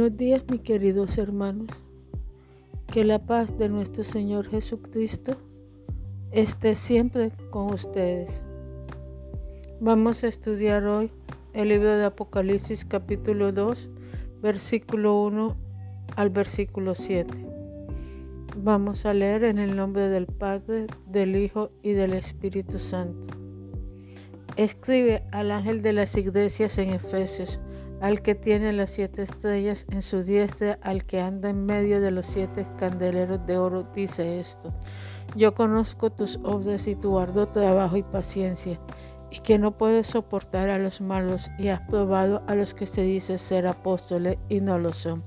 [0.00, 1.68] Buenos días, mis queridos hermanos.
[2.86, 5.36] Que la paz de nuestro Señor Jesucristo
[6.30, 8.42] esté siempre con ustedes.
[9.78, 11.12] Vamos a estudiar hoy
[11.52, 13.90] el libro de Apocalipsis capítulo 2,
[14.40, 15.54] versículo 1
[16.16, 17.34] al versículo 7.
[18.56, 23.36] Vamos a leer en el nombre del Padre, del Hijo y del Espíritu Santo.
[24.56, 27.60] Escribe al ángel de las iglesias en Efesios
[28.00, 32.10] al que tiene las siete estrellas en su diestra, al que anda en medio de
[32.10, 34.72] los siete candeleros de oro, dice esto.
[35.36, 38.80] Yo conozco tus obras y tu arduo trabajo y paciencia,
[39.30, 43.02] y que no puedes soportar a los malos, y has probado a los que se
[43.02, 45.22] dice ser apóstoles y no lo son.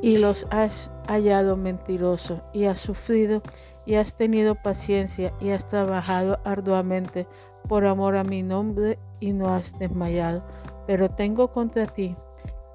[0.00, 3.42] Y los has hallado mentirosos, y has sufrido,
[3.84, 7.28] y has tenido paciencia, y has trabajado arduamente
[7.68, 10.42] por amor a mi nombre, y no has desmayado.
[10.86, 12.16] Pero tengo contra ti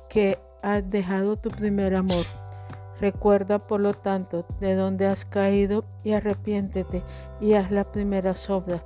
[0.10, 2.26] que has dejado tu primer amor.
[3.00, 7.02] Recuerda, por lo tanto, de dónde has caído y arrepiéntete
[7.40, 8.84] y haz las primeras obras,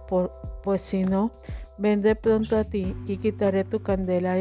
[0.64, 1.32] pues si no,
[1.78, 4.36] vendré pronto a ti y quitaré tu candela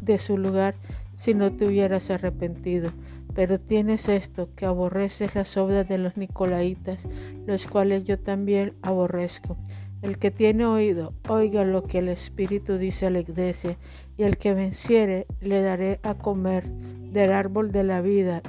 [0.00, 0.74] de su lugar
[1.14, 2.90] si no te hubieras arrepentido.
[3.34, 7.08] Pero tienes esto, que aborreces las obras de los nicolaitas,
[7.46, 9.56] los cuales yo también aborrezco.
[10.02, 13.78] El que tiene oído, oiga lo que el Espíritu dice a la iglesia,
[14.16, 18.42] y el que venciere le daré a comer del árbol de la vida,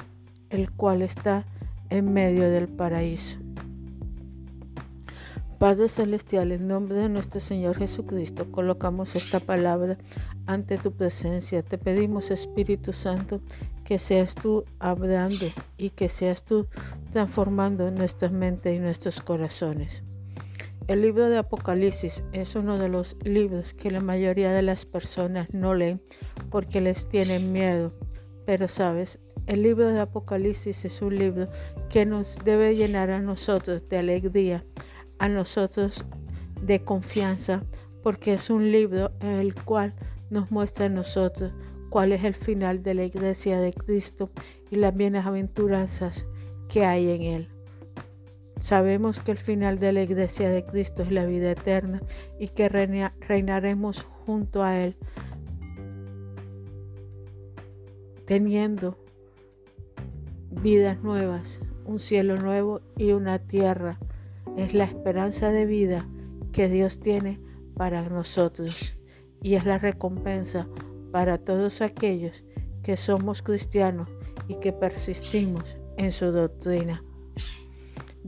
[0.50, 1.46] el cual está
[1.90, 3.38] en medio del paraíso.
[5.58, 9.98] Padre Celestial, en nombre de nuestro Señor Jesucristo, colocamos esta palabra
[10.46, 11.64] ante tu presencia.
[11.64, 13.40] Te pedimos, Espíritu Santo,
[13.84, 15.46] que seas tú hablando
[15.76, 16.68] y que seas tú
[17.10, 20.04] transformando nuestras mentes y nuestros corazones.
[20.88, 25.52] El libro de Apocalipsis es uno de los libros que la mayoría de las personas
[25.52, 26.00] no leen
[26.50, 27.92] porque les tienen miedo.
[28.46, 31.48] Pero sabes, el libro de Apocalipsis es un libro
[31.90, 34.64] que nos debe llenar a nosotros de alegría,
[35.18, 36.06] a nosotros
[36.62, 37.64] de confianza,
[38.02, 39.94] porque es un libro en el cual
[40.30, 41.52] nos muestra a nosotros
[41.90, 44.30] cuál es el final de la iglesia de Cristo
[44.70, 46.26] y las bienaventuranzas
[46.66, 47.57] que hay en él.
[48.58, 52.02] Sabemos que el final de la iglesia de Cristo es la vida eterna
[52.38, 54.96] y que reinaremos junto a Él,
[58.26, 58.98] teniendo
[60.50, 63.98] vidas nuevas, un cielo nuevo y una tierra.
[64.56, 66.08] Es la esperanza de vida
[66.52, 67.40] que Dios tiene
[67.74, 68.98] para nosotros
[69.40, 70.68] y es la recompensa
[71.12, 72.44] para todos aquellos
[72.82, 74.08] que somos cristianos
[74.48, 75.64] y que persistimos
[75.96, 77.04] en su doctrina.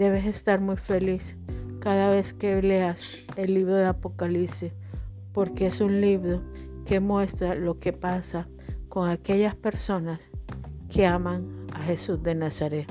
[0.00, 1.36] Debes estar muy feliz
[1.78, 4.72] cada vez que leas el libro de Apocalipsis,
[5.34, 6.40] porque es un libro
[6.86, 8.48] que muestra lo que pasa
[8.88, 10.30] con aquellas personas
[10.88, 12.86] que aman a Jesús de Nazaret.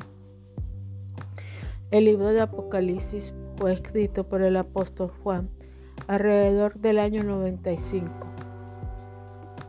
[1.89, 5.49] El libro de Apocalipsis fue escrito por el apóstol Juan
[6.05, 8.11] alrededor del año 95.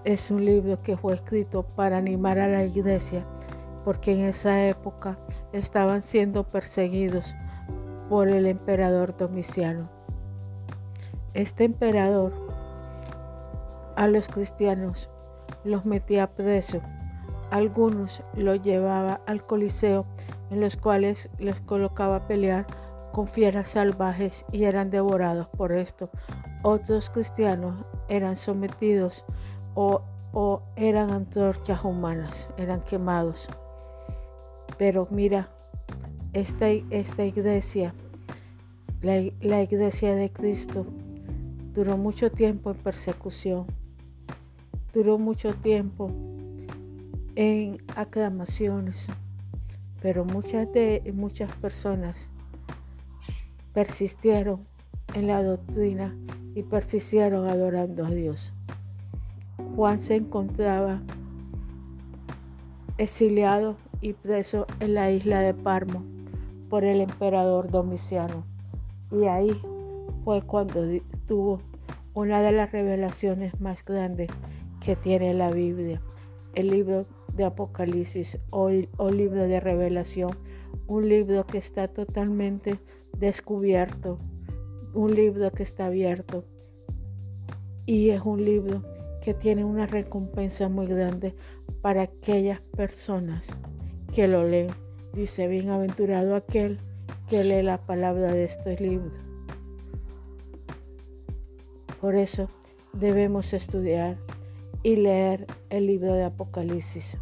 [0.05, 3.25] Es un libro que fue escrito para animar a la iglesia,
[3.87, 5.19] porque en esa época
[5.53, 7.35] estaban siendo perseguidos
[8.09, 9.89] por el emperador Domiciano.
[11.35, 12.33] Este emperador
[13.97, 15.11] a los cristianos
[15.65, 16.81] los metía preso.
[17.51, 20.07] Algunos los llevaba al Coliseo,
[20.51, 22.67] en los cuales les colocaba a pelear
[23.13, 26.11] con fieras salvajes y eran devorados por esto.
[26.63, 29.25] Otros cristianos eran sometidos
[29.75, 33.49] o, o eran antorchas humanas, eran quemados.
[34.81, 35.51] Pero mira,
[36.33, 37.93] esta, esta iglesia,
[39.03, 40.87] la, la iglesia de Cristo,
[41.75, 43.67] duró mucho tiempo en persecución,
[44.95, 46.11] duró mucho tiempo
[47.35, 49.09] en aclamaciones,
[50.01, 52.31] pero muchas de muchas personas
[53.75, 54.67] persistieron
[55.15, 56.17] en la doctrina
[56.55, 58.55] y persistieron adorando a Dios.
[59.77, 61.03] Juan se encontraba
[62.97, 66.03] exiliado y preso en la isla de Parmo
[66.69, 68.45] por el emperador Domiciano.
[69.11, 69.61] Y ahí
[70.25, 70.83] fue cuando
[71.27, 71.61] tuvo
[72.15, 74.29] una de las revelaciones más grandes
[74.81, 76.01] que tiene la Biblia,
[76.55, 80.31] el libro de Apocalipsis o, o libro de revelación,
[80.87, 82.79] un libro que está totalmente
[83.17, 84.19] descubierto,
[84.95, 86.45] un libro que está abierto
[87.87, 88.83] y es un libro
[89.23, 91.35] que tiene una recompensa muy grande
[91.83, 93.57] para aquellas personas
[94.15, 94.69] que lo lee.
[95.13, 96.79] Dice, bienaventurado aquel
[97.29, 99.11] que lee la palabra de este libro.
[102.01, 102.49] Por eso
[102.93, 104.17] debemos estudiar
[104.83, 107.19] y leer el libro de Apocalipsis.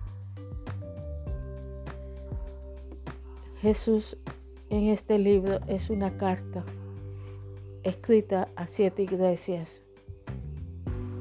[3.61, 4.17] Jesús
[4.71, 6.65] en este libro es una carta
[7.83, 9.83] escrita a siete iglesias.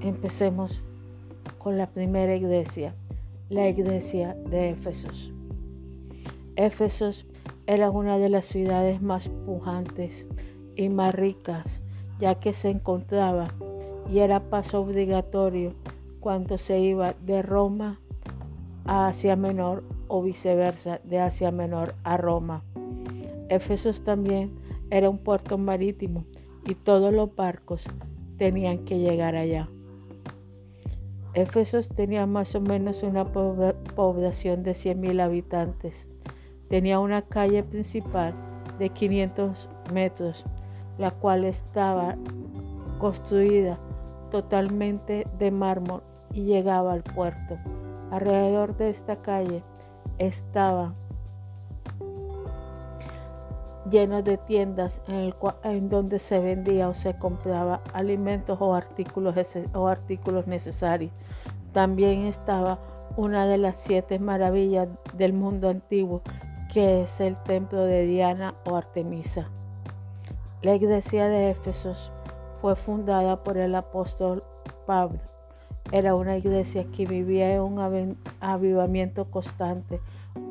[0.01, 0.83] Empecemos
[1.57, 2.95] con la primera iglesia,
[3.49, 5.33] la iglesia de Éfesos.
[6.57, 7.27] Éfesos
[7.67, 10.25] era una de las ciudades más pujantes
[10.75, 11.83] y más ricas,
[12.17, 13.49] ya que se encontraba
[14.11, 15.75] y era paso obligatorio
[16.19, 18.01] cuando se iba de Roma
[18.85, 22.63] a Asia Menor o viceversa, de Asia Menor a Roma.
[23.49, 24.55] Éfesos también
[24.89, 26.25] era un puerto marítimo
[26.65, 27.85] y todos los barcos
[28.37, 29.69] tenían que llegar allá.
[31.35, 36.07] Éfesos tenía más o menos una población de 100.000 habitantes.
[36.69, 38.33] Tenía una calle principal
[38.79, 40.45] de 500 metros,
[40.97, 42.15] la cual estaba
[42.99, 43.79] construida
[44.31, 46.03] totalmente de mármol
[46.33, 47.57] y llegaba al puerto.
[48.11, 49.63] Alrededor de esta calle
[50.17, 50.93] estaba
[53.89, 59.35] lleno de tiendas en, donde se vendía o se compraba alimentos o artículos,
[59.73, 61.11] o artículos necesarios.
[61.71, 62.79] También estaba
[63.15, 66.21] una de las siete maravillas del mundo antiguo,
[66.77, 69.49] que es el templo de Diana o Artemisa.
[70.61, 72.11] La iglesia de Éfesos
[72.61, 74.43] fue fundada por el apóstol
[74.85, 75.17] Pablo.
[75.91, 79.99] Era una iglesia que vivía en un avivamiento constante,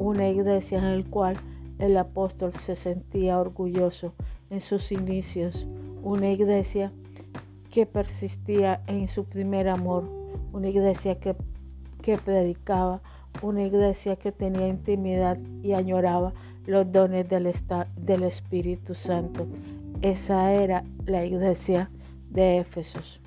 [0.00, 1.36] una iglesia en la cual
[1.78, 4.12] el apóstol se sentía orgulloso
[4.50, 5.68] en sus inicios,
[6.02, 6.90] una iglesia
[7.70, 10.10] que persistía en su primer amor,
[10.52, 11.36] una iglesia que,
[12.02, 13.00] que predicaba,
[13.42, 16.32] una iglesia que tenía intimidad y añoraba
[16.66, 19.46] los dones del, Espíritu Santo.
[20.02, 21.90] Esa era la iglesia
[22.30, 23.20] de Éfesos.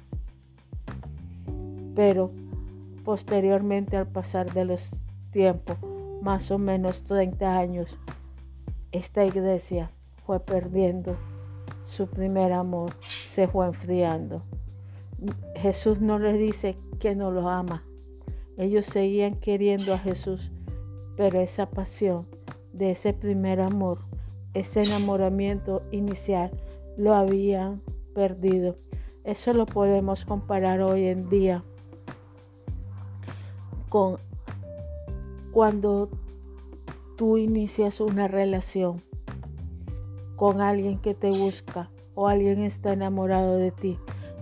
[1.95, 2.31] Pero
[3.03, 4.91] posteriormente al pasar de los
[5.31, 5.77] tiempos,
[6.21, 7.97] más o menos 30 años,
[8.91, 9.91] esta iglesia
[10.25, 11.15] fue perdiendo
[11.81, 14.43] su primer amor, se fue enfriando.
[15.55, 17.83] Jesús no les dice que no los ama.
[18.59, 20.51] Ellos seguían queriendo a Jesús,
[21.15, 22.27] pero esa pasión
[22.73, 23.99] de ese primer amor,
[24.53, 26.51] ese enamoramiento inicial,
[26.97, 27.81] lo habían
[28.13, 28.75] perdido.
[29.23, 31.63] Eso lo podemos comparar hoy en día
[33.87, 34.17] con
[35.53, 36.09] cuando
[37.15, 39.01] tú inicias una relación
[40.35, 43.97] con alguien que te busca o alguien está enamorado de ti.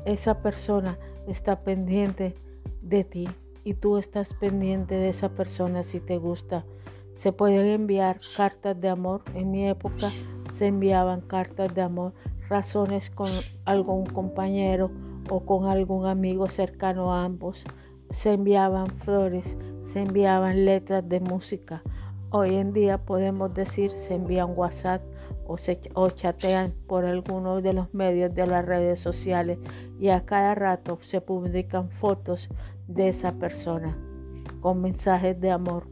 [0.05, 0.97] Esa persona
[1.27, 2.33] está pendiente
[2.81, 3.27] de ti
[3.67, 6.65] y tú estás pendiente de esa persona si te gusta.
[7.13, 9.23] Se pueden enviar cartas de amor.
[9.33, 10.09] En mi época
[10.53, 12.13] se enviaban cartas de amor
[12.47, 13.27] razones con
[13.65, 14.89] algún compañero
[15.29, 17.65] o con algún amigo cercano a ambos.
[18.09, 21.83] Se enviaban flores, se enviaban letras de música.
[22.29, 25.01] Hoy en día podemos decir se envían WhatsApp
[25.45, 29.59] o, se, o chatean por alguno de los medios de las redes sociales
[29.99, 32.49] y a cada rato se publican fotos
[32.87, 33.97] de esa persona
[34.61, 35.87] con mensajes de amor.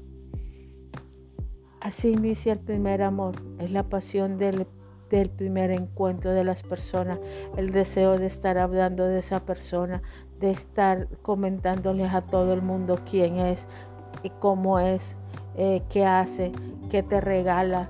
[1.82, 4.66] Así inicia el primer amor, es la pasión del
[5.10, 7.20] del primer encuentro de las personas,
[7.58, 10.02] el deseo de estar hablando de esa persona,
[10.40, 13.68] de estar comentándoles a todo el mundo quién es
[14.24, 15.18] y cómo es,
[15.56, 16.52] eh, qué hace,
[16.90, 17.90] qué te regala,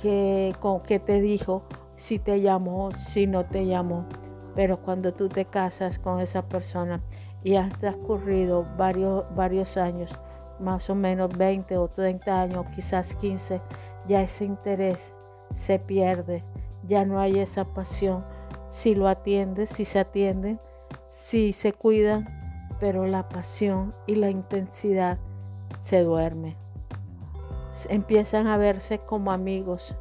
[0.00, 1.64] qué, con, qué te dijo,
[1.96, 4.06] si te llamó, si no te llamó.
[4.54, 7.02] Pero cuando tú te casas con esa persona
[7.44, 10.10] y has transcurrido varios, varios años,
[10.60, 13.60] más o menos 20 o 30 años, quizás 15,
[14.06, 15.14] ya ese interés
[15.54, 16.44] se pierde,
[16.84, 18.24] ya no hay esa pasión.
[18.68, 20.60] Si lo atiendes, si se atienden,
[21.04, 22.28] si se cuidan,
[22.80, 25.18] pero la pasión y la intensidad
[25.78, 26.56] se duerme.
[27.88, 29.96] Empiezan a verse como amigos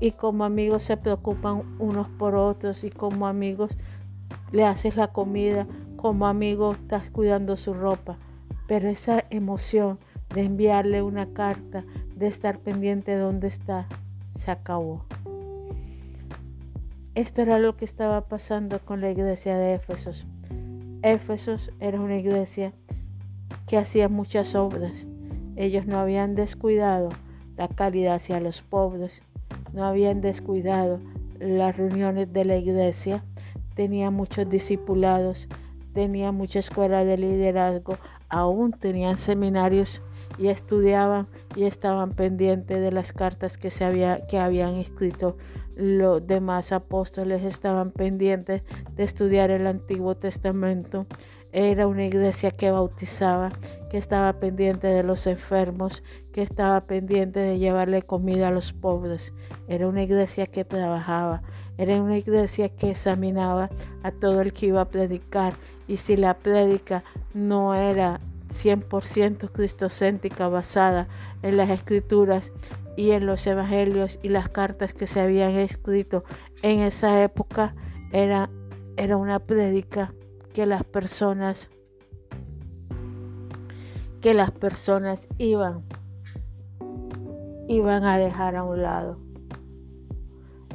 [0.00, 3.70] y como amigos se preocupan unos por otros y como amigos
[4.50, 5.66] le haces la comida,
[6.02, 8.18] como amigo estás cuidando su ropa.
[8.66, 10.00] Pero esa emoción
[10.34, 11.84] de enviarle una carta,
[12.16, 13.86] de estar pendiente de dónde está,
[14.32, 15.04] se acabó.
[17.14, 20.26] Esto era lo que estaba pasando con la iglesia de Éfesos.
[21.02, 22.72] Éfesos era una iglesia
[23.68, 25.06] que hacía muchas obras.
[25.54, 27.10] Ellos no habían descuidado
[27.56, 29.22] la caridad hacia los pobres,
[29.72, 30.98] no habían descuidado
[31.38, 33.22] las reuniones de la iglesia,
[33.74, 35.48] tenía muchos discipulados,
[35.92, 37.96] tenía mucha escuela de liderazgo,
[38.28, 40.02] aún tenían seminarios
[40.38, 45.36] y estudiaban y estaban pendientes de las cartas que, se había, que habían escrito
[45.76, 48.62] los demás apóstoles, estaban pendientes
[48.94, 51.06] de estudiar el Antiguo Testamento,
[51.54, 53.50] Era una iglesia que bautizaba,
[53.90, 59.34] que estaba pendiente de los enfermos, que estaba pendiente de llevarle comida a los pobres.
[59.68, 61.42] Era una iglesia que trabajaba.
[61.76, 63.68] Era una iglesia que examinaba
[64.02, 65.52] a todo el que iba a predicar.
[65.88, 71.08] Y si la prédica no era 100% cristocéntrica basada
[71.42, 72.52] en las escrituras
[72.96, 76.24] y en los evangelios y las cartas que se habían escrito
[76.62, 77.74] en esa época
[78.12, 78.50] era,
[78.96, 80.14] era una prédica
[80.52, 81.70] que las personas
[84.20, 85.82] que las personas iban
[87.68, 89.18] iban a dejar a un lado.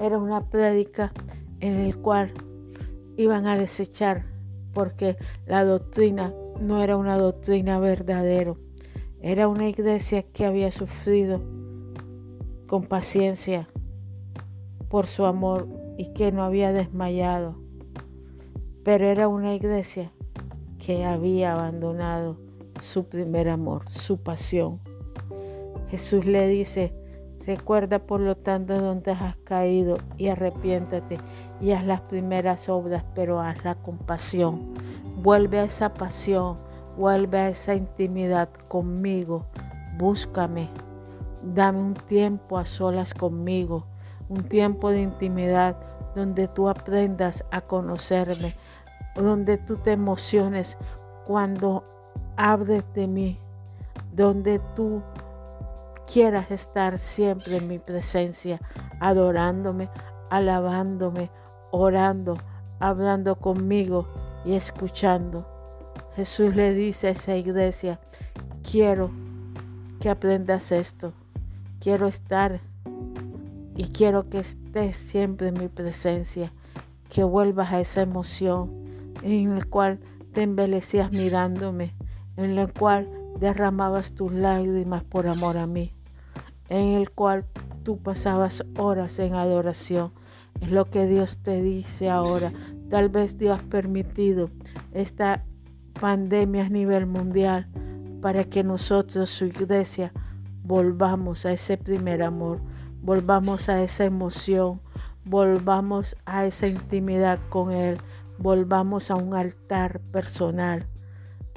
[0.02, 1.14] Era una prédica
[1.60, 2.34] en el cual
[3.18, 4.26] iban a desechar
[4.78, 5.18] porque
[5.48, 8.54] la doctrina no era una doctrina verdadera.
[9.22, 11.42] Era una iglesia que había sufrido
[12.68, 13.68] con paciencia
[14.88, 15.68] por su amor
[15.98, 17.56] y que no había desmayado.
[18.84, 20.12] Pero era una iglesia
[20.78, 22.38] que había abandonado
[22.80, 24.80] su primer amor, su pasión.
[25.90, 26.94] Jesús le dice,
[27.48, 31.18] recuerda por lo tanto donde has caído y arrepiéntate
[31.60, 34.74] y haz las primeras obras, pero hazla con pasión.
[35.22, 36.58] Vuelve a esa pasión,
[36.98, 39.46] vuelve a esa intimidad conmigo.
[39.98, 40.70] Búscame.
[41.44, 43.86] Dame un tiempo a solas conmigo,
[44.28, 45.78] un tiempo de intimidad
[46.14, 48.54] donde tú aprendas a conocerme,
[49.16, 50.78] donde tú te emociones
[51.26, 51.84] cuando
[52.36, 53.40] hables de mí,
[54.14, 55.02] donde tú
[56.12, 58.60] quieras estar siempre en mi presencia,
[59.00, 59.90] adorándome,
[60.30, 61.30] alabándome,
[61.72, 62.38] orando,
[62.80, 64.08] hablando conmigo
[64.46, 65.46] y escuchando.
[66.16, 68.00] Jesús le dice a esa iglesia,
[68.70, 69.12] quiero
[70.00, 71.14] que aprendas esto,
[71.80, 72.60] quiero estar
[73.76, 76.52] y quiero que estés siempre en mi presencia,
[77.10, 78.72] que vuelvas a esa emoción
[79.22, 80.00] en la cual
[80.34, 81.96] te embelecías mirándome,
[82.36, 83.10] en la cual
[83.40, 85.94] derramabas tus lágrimas por amor a mí,
[86.70, 87.46] en el cual
[87.84, 90.12] tú pasabas horas en adoración.
[90.62, 92.52] Es lo que Dios te dice ahora.
[92.90, 94.50] Tal vez Dios ha permitido
[94.94, 95.46] esta
[96.00, 97.68] pandemia a nivel mundial
[98.22, 100.12] para que nosotros, su iglesia,
[100.64, 102.60] volvamos a ese primer amor,
[103.02, 104.82] volvamos a esa emoción,
[105.26, 107.98] volvamos a esa intimidad con Él,
[108.38, 110.88] volvamos a un altar personal,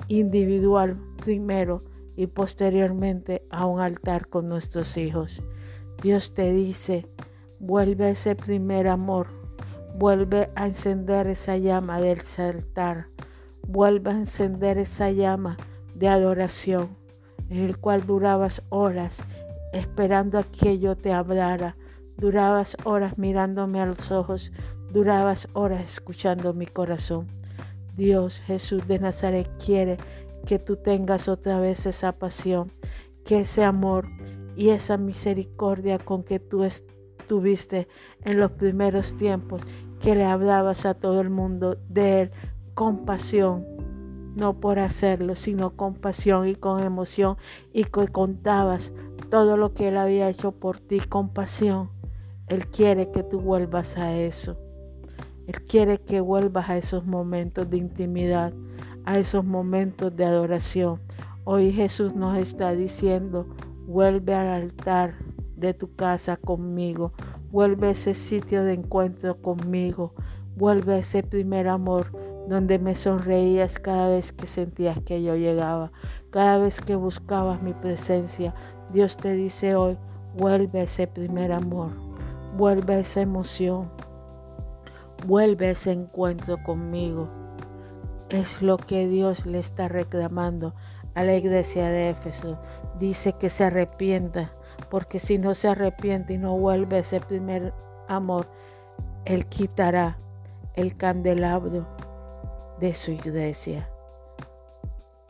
[0.08, 1.84] individual primero
[2.16, 5.42] y posteriormente a un altar con nuestros hijos.
[6.02, 7.06] Dios te dice,
[7.60, 9.28] vuelve a ese primer amor,
[9.94, 13.08] vuelve a encender esa llama del altar,
[13.68, 15.58] vuelve a encender esa llama
[15.94, 16.96] de adoración,
[17.50, 19.18] en el cual durabas horas
[19.72, 21.76] esperando a que yo te hablara,
[22.16, 24.52] durabas horas mirándome a los ojos,
[24.90, 27.28] durabas horas escuchando mi corazón.
[27.94, 29.98] Dios Jesús de Nazaret quiere
[30.46, 32.72] que tú tengas otra vez esa pasión,
[33.24, 34.08] que ese amor
[34.56, 36.64] y esa misericordia con que tú
[37.30, 37.86] estuviste
[38.24, 39.62] en los primeros tiempos,
[40.00, 42.30] que le hablabas a todo el mundo de Él
[42.74, 43.64] con pasión,
[44.34, 47.36] no por hacerlo, sino con pasión y con emoción,
[47.72, 48.92] y que contabas
[49.28, 51.90] todo lo que Él había hecho por ti con pasión.
[52.48, 54.58] Él quiere que tú vuelvas a eso.
[55.46, 58.52] Él quiere que vuelvas a esos momentos de intimidad,
[59.04, 60.98] a esos momentos de adoración.
[61.44, 63.46] Hoy Jesús nos está diciendo,
[63.86, 65.14] vuelve al altar
[65.60, 67.12] de tu casa conmigo,
[67.50, 70.14] vuelve a ese sitio de encuentro conmigo,
[70.56, 72.06] vuelve a ese primer amor
[72.48, 75.92] donde me sonreías cada vez que sentías que yo llegaba,
[76.30, 78.54] cada vez que buscabas mi presencia.
[78.92, 79.98] Dios te dice hoy,
[80.36, 81.90] vuelve a ese primer amor,
[82.56, 83.90] vuelve a esa emoción,
[85.26, 87.28] Vuelve a ese encuentro conmigo.
[88.30, 90.74] Es lo que Dios le está reclamando
[91.14, 92.58] a la iglesia de Éfeso.
[92.98, 94.52] Dice que se arrepienta,
[94.88, 97.74] porque si no se arrepiente y no vuelve ese primer
[98.08, 98.46] amor,
[99.24, 100.18] Él quitará
[100.74, 101.86] el candelabro
[102.78, 103.88] de su iglesia.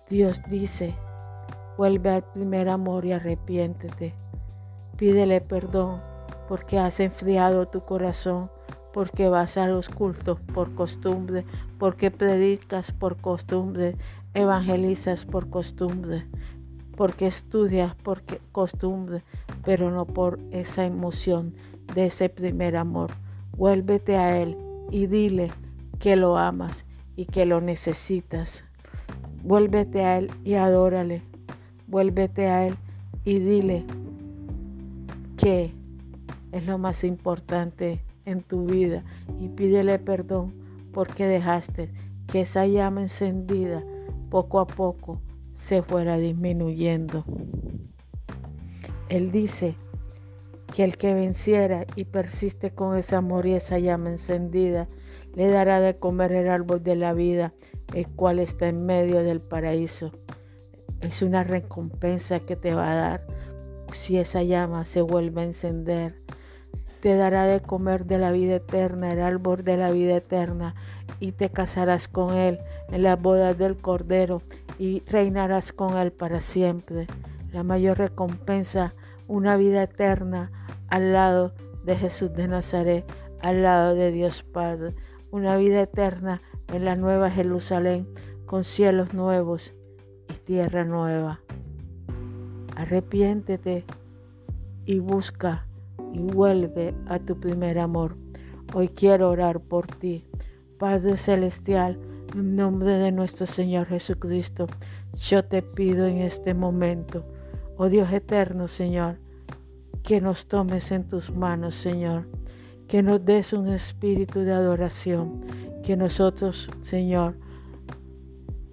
[0.08, 0.94] Dios dice,
[1.76, 4.14] vuelve al primer amor y arrepiéntete.
[4.96, 6.02] Pídele perdón
[6.48, 8.50] porque has enfriado tu corazón
[8.92, 11.44] porque vas a los cultos por costumbre,
[11.78, 13.96] porque predicas por costumbre,
[14.34, 16.26] evangelizas por costumbre,
[17.00, 19.22] porque estudias por costumbre,
[19.64, 21.54] pero no por esa emoción
[21.94, 23.10] de ese primer amor.
[23.56, 24.58] Vuélvete a Él
[24.90, 25.50] y dile
[25.98, 26.84] que lo amas
[27.16, 28.66] y que lo necesitas.
[29.42, 31.22] Vuélvete a Él y adórale.
[31.86, 32.76] Vuélvete a Él
[33.24, 33.86] y dile
[35.38, 35.72] que
[36.52, 39.04] es lo más importante en tu vida
[39.40, 40.52] y pídele perdón
[40.92, 41.90] porque dejaste
[42.26, 43.82] que esa llama encendida
[44.28, 47.24] poco a poco se fuera disminuyendo.
[49.08, 49.76] Él dice
[50.72, 54.88] que el que venciera y persiste con ese amor y esa llama encendida,
[55.34, 57.52] le dará de comer el árbol de la vida,
[57.94, 60.12] el cual está en medio del paraíso.
[61.00, 63.26] Es una recompensa que te va a dar
[63.92, 66.14] si esa llama se vuelve a encender.
[67.00, 70.74] Te dará de comer de la vida eterna, el árbol de la vida eterna,
[71.18, 72.58] y te casarás con él
[72.90, 74.42] en las bodas del Cordero
[74.80, 77.06] y reinarás con él para siempre.
[77.52, 78.94] La mayor recompensa,
[79.28, 80.50] una vida eterna
[80.88, 81.52] al lado
[81.84, 83.04] de Jesús de Nazaret,
[83.42, 84.94] al lado de Dios Padre,
[85.30, 86.40] una vida eterna
[86.72, 88.08] en la nueva Jerusalén,
[88.46, 89.74] con cielos nuevos
[90.30, 91.42] y tierra nueva.
[92.74, 93.84] Arrepiéntete
[94.86, 95.66] y busca
[96.14, 98.16] y vuelve a tu primer amor.
[98.72, 100.26] Hoy quiero orar por ti.
[100.78, 102.00] Padre Celestial,
[102.34, 104.66] en nombre de nuestro Señor Jesucristo,
[105.14, 107.24] yo te pido en este momento,
[107.76, 109.18] oh Dios eterno, Señor,
[110.02, 112.28] que nos tomes en tus manos, Señor,
[112.88, 115.44] que nos des un espíritu de adoración,
[115.82, 117.36] que nosotros, Señor,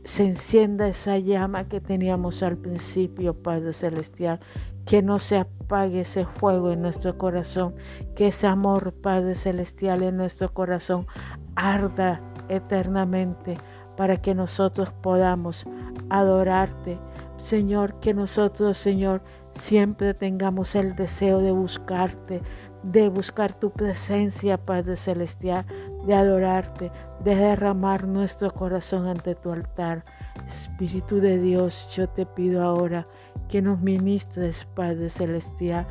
[0.03, 4.39] se encienda esa llama que teníamos al principio, Padre Celestial,
[4.85, 7.75] que no se apague ese fuego en nuestro corazón,
[8.15, 11.07] que ese amor, Padre Celestial, en nuestro corazón
[11.55, 13.57] arda eternamente
[13.95, 15.65] para que nosotros podamos
[16.09, 16.99] adorarte.
[17.37, 22.41] Señor, que nosotros, Señor, siempre tengamos el deseo de buscarte,
[22.83, 25.65] de buscar tu presencia, Padre Celestial,
[26.05, 26.91] de adorarte,
[27.23, 30.05] de derramar nuestro corazón ante tu altar.
[30.45, 33.07] Espíritu de Dios, yo te pido ahora
[33.49, 35.87] que nos ministres, Padre Celestial.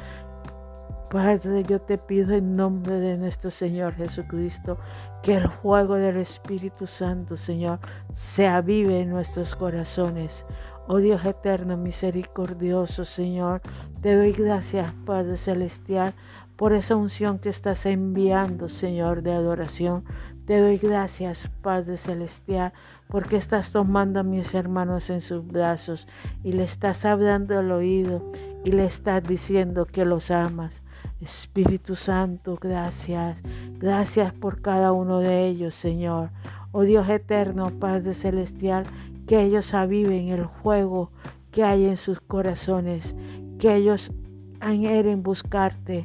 [1.11, 4.79] Padre, yo te pido en nombre de nuestro Señor Jesucristo
[5.27, 7.81] que el fuego del Espíritu Santo, Señor,
[8.13, 10.47] se avive en nuestros corazones.
[10.87, 13.61] Oh Dios eterno, misericordioso, Señor,
[14.01, 16.15] te doy gracias, Padre Celestial,
[16.55, 20.05] por esa unción que estás enviando, Señor, de adoración.
[20.47, 22.73] Te doy gracias, Padre Celestial,
[23.09, 26.07] porque estás tomando a mis hermanos en sus brazos
[26.45, 28.31] y le estás hablando al oído
[28.65, 30.85] y le estás diciendo que los amas.
[31.21, 33.41] Espíritu Santo, gracias.
[33.79, 36.31] Gracias por cada uno de ellos, Señor.
[36.73, 38.85] Oh Dios eterno, Padre Celestial,
[39.27, 41.11] que ellos aviven el fuego
[41.51, 43.15] que hay en sus corazones,
[43.59, 44.13] que ellos
[44.61, 46.05] anhelen buscarte,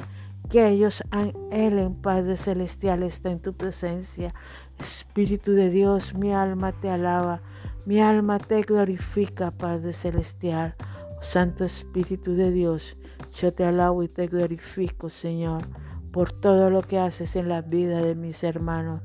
[0.49, 4.33] que ellos anhelen, Padre Celestial, está en tu presencia.
[4.79, 7.41] Espíritu de Dios, mi alma te alaba,
[7.85, 10.75] mi alma te glorifica, Padre Celestial.
[11.21, 12.97] Santo Espíritu de Dios,
[13.31, 15.63] yo te alabo y te glorifico, Señor,
[16.11, 19.01] por todo lo que haces en la vida de mis hermanos.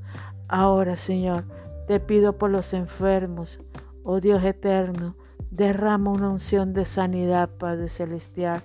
[0.48, 1.44] Ahora, Señor,
[1.86, 3.60] te pido por los enfermos,
[4.02, 5.16] oh Dios eterno,
[5.50, 8.62] derrama una unción de sanidad, Padre Celestial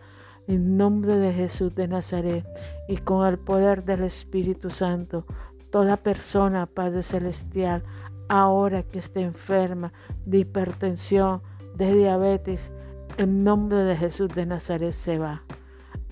[0.48, 2.46] en nombre de Jesús de Nazaret
[2.88, 5.26] y con el poder del Espíritu Santo,
[5.70, 7.84] toda persona, Padre Celestial,
[8.28, 9.94] ahora que esté enferma
[10.26, 11.42] de hipertensión,
[11.76, 12.72] de diabetes,
[13.18, 15.44] en nombre de Jesús de Nazaret se va.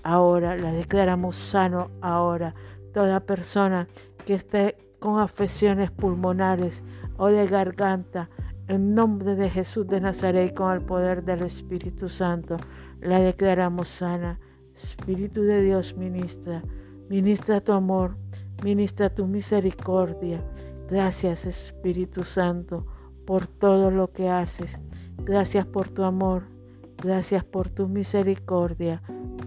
[0.02, 2.54] Ahora la declaramos sano ahora.
[2.92, 3.88] Toda persona
[4.24, 6.82] que esté con afecciones pulmonares
[7.16, 8.28] o de garganta,
[8.68, 12.56] en nombre de Jesús de Nazaret con el poder del Espíritu Santo,
[13.00, 14.38] la declaramos sana.
[14.74, 16.62] Espíritu de Dios, ministra,
[17.08, 18.16] ministra tu amor,
[18.62, 20.42] ministra tu misericordia.
[20.88, 22.86] Gracias, Espíritu Santo,
[23.26, 24.78] por todo lo que haces.
[25.24, 26.59] Gracias por tu amor.
[27.02, 29.02] Gracias por tu misericordia.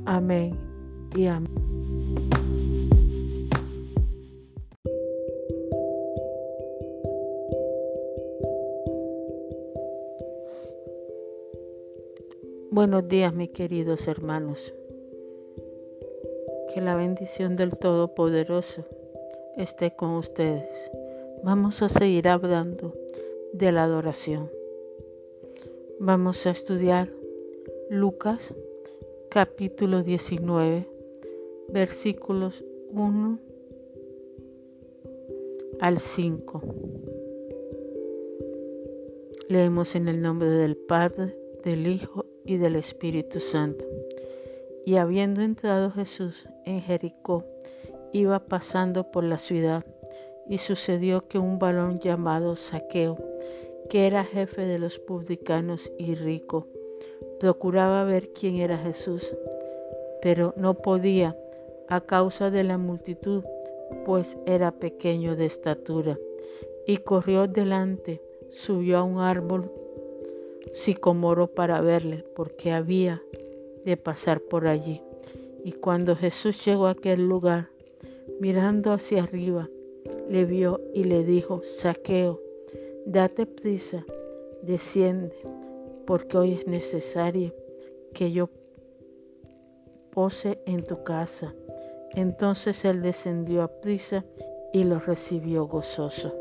[0.05, 0.57] Amén
[1.15, 1.53] y amén.
[12.71, 14.73] Buenos días, mis queridos hermanos.
[16.73, 18.83] Que la bendición del Todopoderoso
[19.57, 20.91] esté con ustedes.
[21.43, 22.95] Vamos a seguir hablando
[23.53, 24.49] de la adoración.
[25.99, 27.09] Vamos a estudiar
[27.95, 28.55] Lucas
[29.29, 30.89] capítulo 19,
[31.69, 33.39] versículos 1
[35.79, 36.61] al 5.
[39.47, 43.85] Leemos en el nombre del Padre, del Hijo y del Espíritu Santo.
[44.87, 47.45] Y habiendo entrado Jesús en Jericó,
[48.11, 49.85] iba pasando por la ciudad,
[50.49, 53.19] y sucedió que un varón llamado Saqueo,
[53.87, 56.67] que era jefe de los publicanos y rico,
[57.43, 59.35] procuraba ver quién era Jesús,
[60.21, 61.35] pero no podía
[61.89, 63.43] a causa de la multitud,
[64.05, 66.17] pues era pequeño de estatura,
[66.87, 69.69] y corrió delante subió a un árbol
[70.71, 73.21] sicomoro para verle, porque había
[73.83, 75.01] de pasar por allí.
[75.65, 77.67] Y cuando Jesús llegó a aquel lugar,
[78.39, 79.67] mirando hacia arriba,
[80.29, 82.39] le vio y le dijo, Saqueo,
[83.05, 84.05] date prisa,
[84.61, 85.35] desciende,
[86.05, 87.53] porque hoy es necesario
[88.13, 88.49] que yo
[90.11, 91.53] pose en tu casa.
[92.15, 94.23] Entonces él descendió a prisa
[94.71, 96.33] y lo recibió gozoso.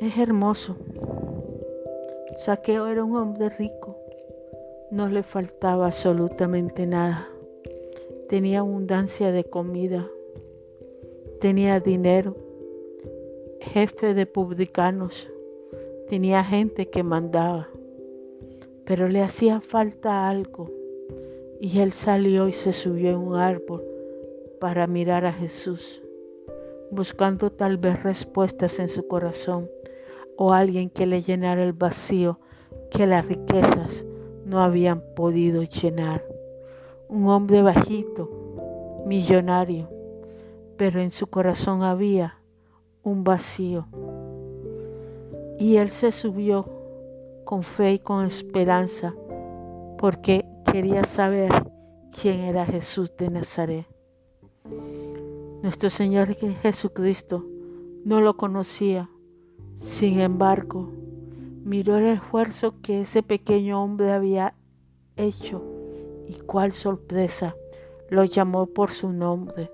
[0.00, 0.76] Es hermoso.
[2.36, 3.96] Saqueo era un hombre rico.
[4.90, 7.28] No le faltaba absolutamente nada.
[8.28, 10.08] Tenía abundancia de comida.
[11.40, 12.36] Tenía dinero.
[13.60, 15.30] Jefe de publicanos.
[16.14, 17.68] Tenía gente que mandaba.
[18.84, 20.70] Pero le hacía falta algo.
[21.60, 23.82] Y él salió y se subió en un árbol
[24.60, 26.04] para mirar a Jesús,
[26.92, 29.68] buscando tal vez respuestas en su corazón
[30.36, 32.38] o alguien que le llenara el vacío
[32.92, 34.06] que las riquezas
[34.44, 36.24] no habían podido llenar.
[37.08, 38.30] Un hombre bajito,
[39.04, 39.88] millonario,
[40.76, 42.38] pero en su corazón había
[43.02, 43.88] un vacío.
[45.58, 46.68] Y él se subió
[47.44, 49.14] con fe y con esperanza
[49.98, 51.50] porque quería saber
[52.10, 53.86] quién era Jesús de Nazaret.
[55.62, 57.44] Nuestro Señor Jesucristo
[58.04, 59.08] no lo conocía,
[59.76, 60.90] sin embargo,
[61.64, 64.54] miró el esfuerzo que ese pequeño hombre había
[65.16, 65.64] hecho
[66.28, 67.56] y cuál sorpresa
[68.10, 69.70] lo llamó por su nombre,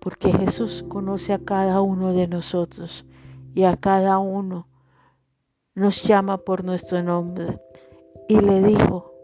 [0.00, 3.06] porque Jesús conoce a cada uno de nosotros
[3.54, 4.66] y a cada uno
[5.80, 7.58] nos llama por nuestro nombre
[8.28, 9.14] y le dijo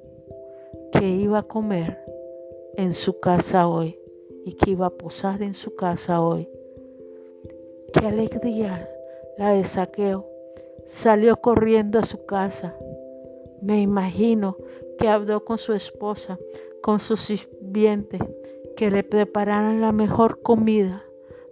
[0.90, 2.03] que iba a comer
[2.79, 4.01] en su casa hoy
[4.47, 6.49] y que iba a posar en su casa hoy.
[7.92, 8.88] Qué alegría
[9.37, 10.27] la de saqueo.
[10.87, 12.75] Salió corriendo a su casa.
[13.61, 14.57] Me imagino
[14.99, 16.38] que habló con su esposa,
[16.81, 18.19] con su sirviente,
[18.79, 21.05] que le prepararan la mejor comida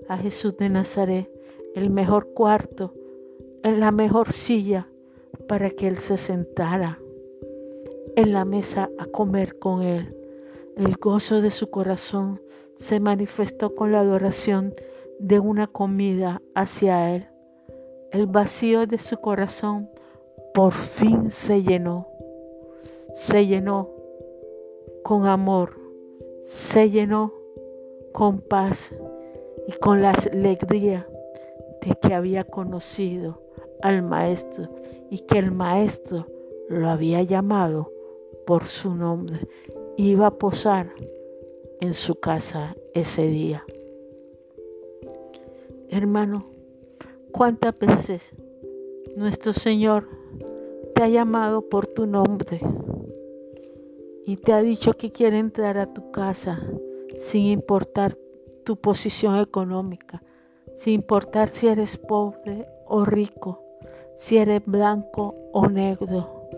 [0.08, 1.30] a Jesús de Nazaret,
[1.74, 2.94] el mejor cuarto,
[3.62, 4.88] en la mejor silla
[5.48, 6.98] para que él se sentara
[8.16, 10.16] en la mesa a comer con él.
[10.76, 12.40] El gozo de su corazón
[12.76, 14.74] se manifestó con la adoración
[15.18, 17.28] de una comida hacia él.
[18.10, 19.90] El vacío de su corazón
[20.52, 22.08] por fin se llenó.
[23.12, 23.90] Se llenó
[25.02, 25.78] con amor,
[26.44, 27.32] se llenó
[28.12, 28.94] con paz
[29.66, 31.08] y con la alegría
[31.80, 33.43] de que había conocido
[33.84, 34.64] al Maestro
[35.10, 36.26] y que el Maestro
[36.70, 37.92] lo había llamado
[38.46, 39.46] por su nombre.
[39.98, 40.90] Iba a posar
[41.82, 43.62] en su casa ese día.
[45.90, 46.46] Hermano,
[47.30, 48.34] ¿cuántas veces
[49.16, 50.08] nuestro Señor
[50.94, 52.60] te ha llamado por tu nombre
[54.24, 56.58] y te ha dicho que quiere entrar a tu casa
[57.20, 58.16] sin importar
[58.64, 60.22] tu posición económica,
[60.74, 63.63] sin importar si eres pobre o rico,
[64.16, 66.48] si eres blanco o negro,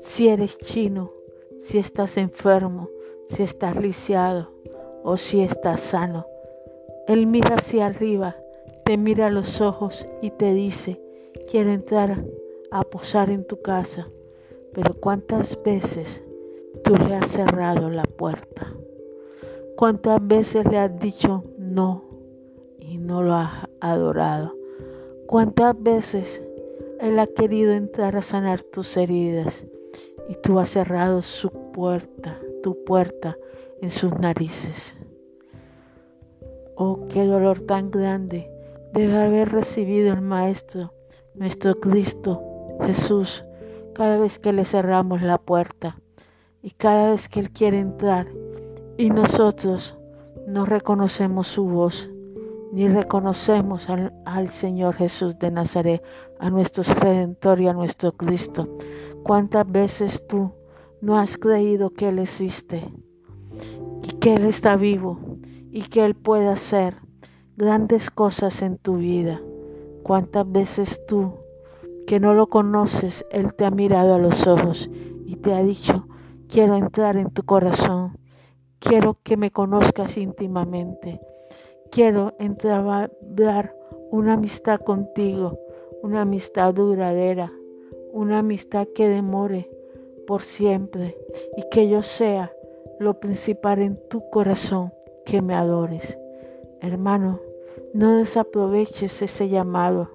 [0.00, 1.10] si eres chino,
[1.58, 2.88] si estás enfermo,
[3.26, 4.50] si estás lisiado
[5.04, 6.26] o si estás sano.
[7.06, 8.36] Él mira hacia arriba,
[8.84, 11.00] te mira a los ojos y te dice,
[11.50, 12.24] quiero entrar
[12.70, 14.08] a posar en tu casa.
[14.72, 16.22] Pero ¿cuántas veces
[16.84, 18.72] tú le has cerrado la puerta?
[19.76, 22.04] ¿Cuántas veces le has dicho no
[22.78, 24.54] y no lo has adorado?
[25.26, 26.42] ¿Cuántas veces
[27.00, 29.64] Él ha querido entrar a sanar tus heridas
[30.28, 33.38] y tú has cerrado su puerta, tu puerta
[33.80, 34.98] en sus narices.
[36.76, 38.50] Oh, qué dolor tan grande
[38.92, 40.92] de haber recibido el Maestro,
[41.34, 42.42] nuestro Cristo,
[42.84, 43.46] Jesús,
[43.94, 45.98] cada vez que le cerramos la puerta
[46.62, 48.26] y cada vez que Él quiere entrar
[48.98, 49.98] y nosotros
[50.46, 52.10] no reconocemos su voz,
[52.72, 56.02] ni reconocemos al, al, Señor Jesús de Nazaret,
[56.40, 58.68] a nuestro Redentor y a nuestro Cristo.
[59.22, 60.52] ¿Cuántas veces tú
[61.00, 62.92] no has creído que Él existe
[64.02, 65.18] y que Él está vivo
[65.70, 66.96] y que Él puede hacer
[67.56, 69.40] grandes cosas en tu vida.
[70.02, 71.34] ¿Cuántas veces tú
[72.06, 74.90] que no lo conoces, Él te ha mirado a los ojos
[75.26, 76.08] y te ha dicho,
[76.48, 78.18] quiero entrar en tu corazón,
[78.78, 81.20] quiero que me conozcas íntimamente,
[81.90, 82.34] quiero
[83.20, 83.76] dar
[84.10, 85.58] una amistad contigo,
[86.02, 87.52] una amistad duradera,
[88.12, 89.70] una amistad que demore,
[90.30, 91.16] por siempre
[91.56, 92.52] y que yo sea
[93.00, 94.92] lo principal en tu corazón,
[95.24, 96.16] que me adores.
[96.80, 97.40] Hermano,
[97.92, 100.10] No desaproveches ese llamado.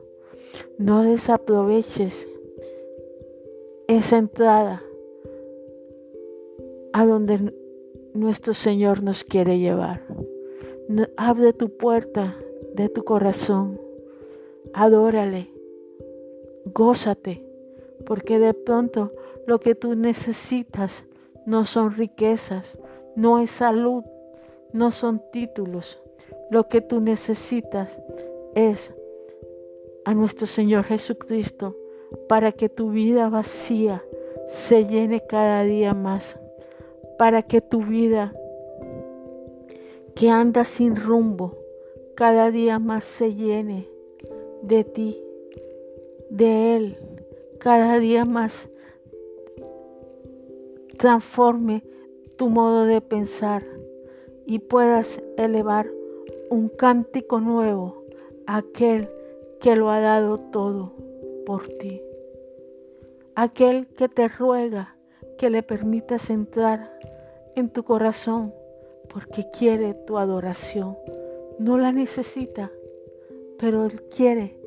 [0.78, 2.30] No desaproveches
[3.90, 4.82] esa entrada
[6.94, 7.54] a donde
[8.14, 10.02] nuestro Señor nos quiere llevar.
[11.18, 12.38] Abre tu puerta
[12.74, 13.82] de tu corazón.
[14.74, 15.55] Adórale.
[16.76, 17.44] Gózate.
[18.06, 19.14] Porque de pronto
[19.48, 21.06] lo que tú necesitas
[21.46, 22.78] no son riquezas,
[23.16, 24.04] no es salud,
[24.74, 26.04] no son títulos.
[26.52, 28.00] Lo que tú necesitas
[28.54, 28.94] es
[30.04, 31.76] a nuestro Señor Jesucristo
[32.28, 34.04] para que tu vida vacía
[34.48, 36.38] se llene cada día más,
[37.18, 38.34] para que tu vida
[40.14, 41.58] que anda sin rumbo
[42.16, 43.90] cada día más se llene
[44.62, 45.25] de ti,
[46.30, 46.98] de Él,
[47.60, 48.70] cada día más
[50.98, 51.84] transforme
[52.38, 53.66] tu modo de pensar
[54.46, 55.90] y puedas elevar
[56.50, 58.04] un cántico nuevo
[58.48, 59.10] a aquel
[59.60, 60.94] que lo ha dado todo
[61.46, 62.02] por ti.
[63.36, 64.96] Aquel que te ruega
[65.38, 66.98] que le permitas entrar
[67.56, 68.54] en tu corazón
[69.14, 70.98] porque quiere tu adoración.
[71.60, 72.72] No la necesita,
[73.58, 74.58] pero Él quiere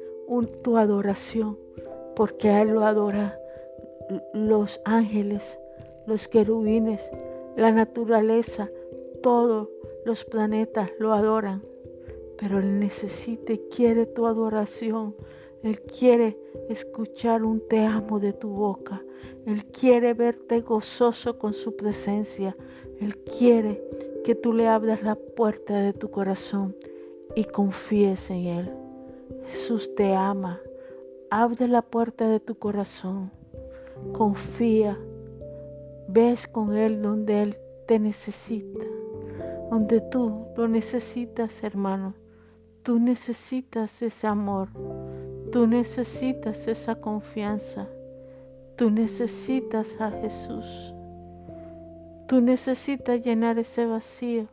[0.63, 1.59] tu adoración
[2.17, 3.39] porque a Él lo adora
[4.33, 5.59] los ángeles,
[6.07, 7.11] los querubines,
[7.57, 8.71] la naturaleza,
[9.23, 9.69] todos
[10.05, 11.63] los planetas lo adoran.
[12.39, 15.15] Pero Él necesita y quiere tu adoración
[15.63, 16.39] él quiere
[16.69, 19.03] escuchar un te amo de tu boca.
[19.45, 22.57] Él quiere verte gozoso con su presencia.
[23.01, 23.83] Él quiere
[24.25, 26.77] que tú le abras la puerta de tu corazón
[27.35, 28.88] y confíes en Él.
[29.49, 30.61] Jesús te ama.
[31.31, 33.31] Abre la puerta de tu corazón.
[34.13, 34.99] Confía.
[36.07, 37.57] Ves con Él donde Él
[37.87, 38.85] te necesita.
[39.71, 42.13] Donde tú lo necesitas, hermano.
[42.83, 44.69] Tú necesitas ese amor.
[45.51, 47.89] Tú necesitas esa confianza.
[48.77, 50.93] Tú necesitas a Jesús.
[52.27, 54.47] Tú necesitas llenar ese vacío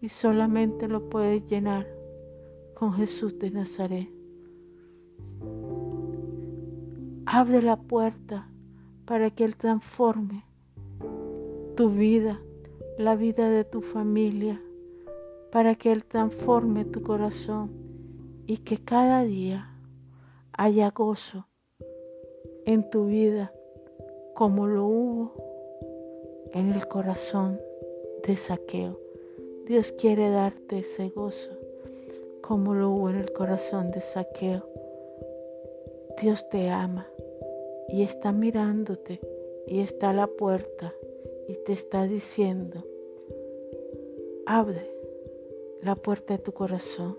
[0.00, 1.86] y solamente lo puedes llenar
[2.74, 4.15] con Jesús de Nazaret.
[7.26, 8.48] Abre la puerta
[9.04, 10.44] para que Él transforme
[11.76, 12.40] tu vida,
[12.98, 14.60] la vida de tu familia,
[15.50, 17.70] para que Él transforme tu corazón
[18.46, 19.70] y que cada día
[20.52, 21.46] haya gozo
[22.64, 23.52] en tu vida
[24.34, 25.32] como lo hubo
[26.52, 27.60] en el corazón
[28.26, 28.98] de saqueo.
[29.66, 31.50] Dios quiere darte ese gozo
[32.40, 34.75] como lo hubo en el corazón de saqueo.
[36.20, 37.06] Dios te ama
[37.88, 39.20] y está mirándote
[39.66, 40.94] y está a la puerta
[41.46, 42.82] y te está diciendo,
[44.46, 44.90] abre
[45.82, 47.18] la puerta de tu corazón.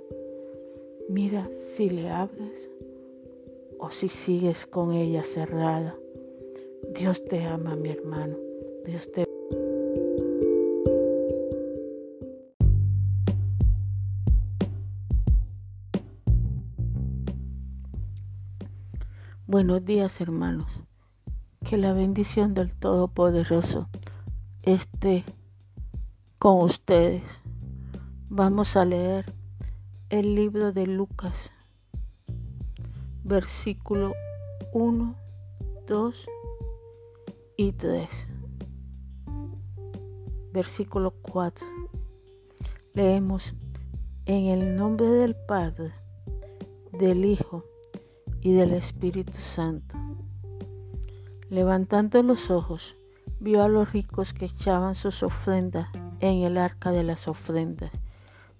[1.09, 2.69] Mira si le abres
[3.79, 5.95] o si sigues con ella cerrada.
[6.93, 8.35] Dios te ama, mi hermano.
[8.83, 9.27] Dios te
[19.57, 20.67] Buenos días, hermanos.
[21.65, 23.89] Que la bendición del Todopoderoso
[24.61, 25.23] esté
[26.37, 27.41] con ustedes.
[28.29, 29.25] Vamos a leer
[30.11, 31.51] el libro de Lucas
[33.23, 34.13] versículo
[34.73, 35.15] 1,
[35.87, 36.29] 2
[37.57, 38.09] y 3.
[40.53, 41.65] Versículo 4.
[42.93, 43.55] Leemos
[44.27, 45.93] en el nombre del Padre,
[46.91, 47.63] del Hijo
[48.41, 49.95] y del Espíritu Santo.
[51.49, 52.95] Levantando los ojos,
[53.39, 55.87] vio a los ricos que echaban sus ofrendas
[56.19, 57.91] en el arca de las ofrendas.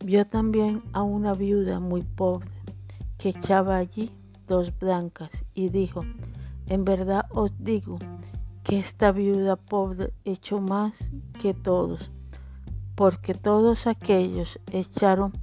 [0.04, 2.50] Vio también a una viuda muy pobre
[3.18, 4.12] que echaba allí
[4.48, 6.06] dos blancas, y dijo,
[6.68, 7.98] en verdad os digo
[8.64, 10.98] que esta viuda pobre echó más
[11.40, 12.12] que todos,
[12.96, 15.34] porque todos aquellos echaron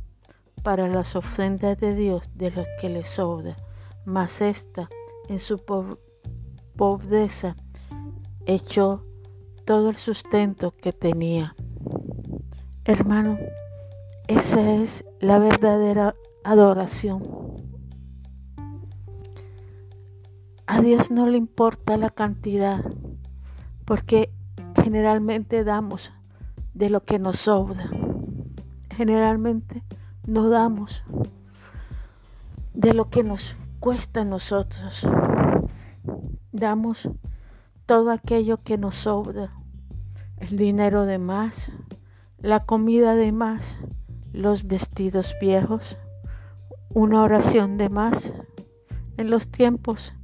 [0.62, 3.56] para las ofrendas de Dios de los que les sobra,
[4.04, 4.88] mas esta
[5.28, 5.62] en su
[6.76, 7.54] pobreza
[8.46, 9.04] echó
[9.64, 11.54] todo el sustento que tenía.
[12.84, 13.38] Hermano,
[14.28, 16.14] esa es la verdadera
[16.44, 17.22] adoración.
[20.66, 22.84] A Dios no le importa la cantidad,
[23.84, 24.30] porque
[24.82, 26.12] generalmente damos
[26.74, 27.88] de lo que nos sobra.
[28.90, 29.82] Generalmente
[30.26, 31.04] no damos
[32.74, 35.06] de lo que nos cuesta a nosotros.
[36.52, 37.06] Damos
[37.84, 39.52] todo aquello que nos sobra.
[40.38, 41.70] El dinero de más,
[42.38, 43.76] la comida de más,
[44.32, 45.98] los vestidos viejos,
[46.94, 48.34] una oración de más
[49.18, 50.14] en los tiempos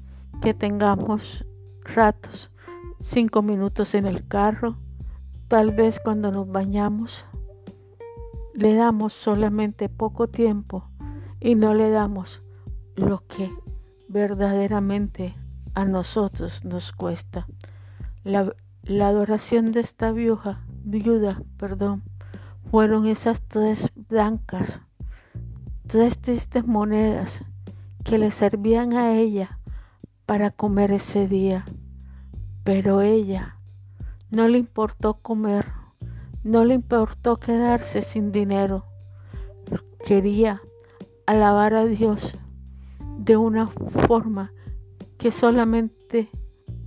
[0.40, 1.44] que tengamos
[1.82, 2.50] ratos,
[2.98, 4.78] cinco minutos en el carro,
[5.48, 7.26] tal vez cuando nos bañamos,
[8.54, 10.88] le damos solamente poco tiempo
[11.40, 12.42] y no le damos
[12.96, 13.50] lo que
[14.08, 15.34] verdaderamente
[15.74, 17.46] a nosotros nos cuesta.
[18.24, 22.02] La, la adoración de esta viuda, viuda, perdón,
[22.70, 24.80] fueron esas tres blancas,
[25.86, 27.44] tres tristes monedas
[28.04, 29.58] que le servían a ella
[30.26, 31.64] para comer ese día.
[32.64, 33.56] Pero ella
[34.30, 35.66] no le importó comer,
[36.44, 38.86] no le importó quedarse sin dinero.
[40.04, 40.60] Quería
[41.26, 42.38] alabar a Dios
[43.20, 44.50] de una forma
[45.18, 46.30] que solamente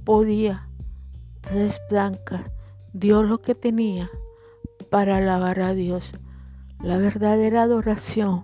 [0.03, 0.67] podía.
[1.41, 2.41] Tres blancas
[2.93, 4.09] dio lo que tenía
[4.89, 6.11] para alabar a Dios.
[6.81, 8.43] La verdadera adoración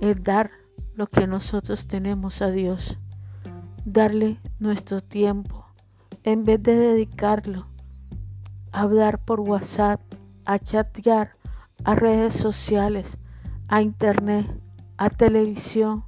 [0.00, 0.50] es dar
[0.94, 2.98] lo que nosotros tenemos a Dios,
[3.84, 5.66] darle nuestro tiempo,
[6.24, 7.68] en vez de dedicarlo
[8.72, 10.00] a hablar por WhatsApp,
[10.46, 11.36] a chatear,
[11.84, 13.18] a redes sociales,
[13.68, 14.46] a internet,
[14.96, 16.07] a televisión.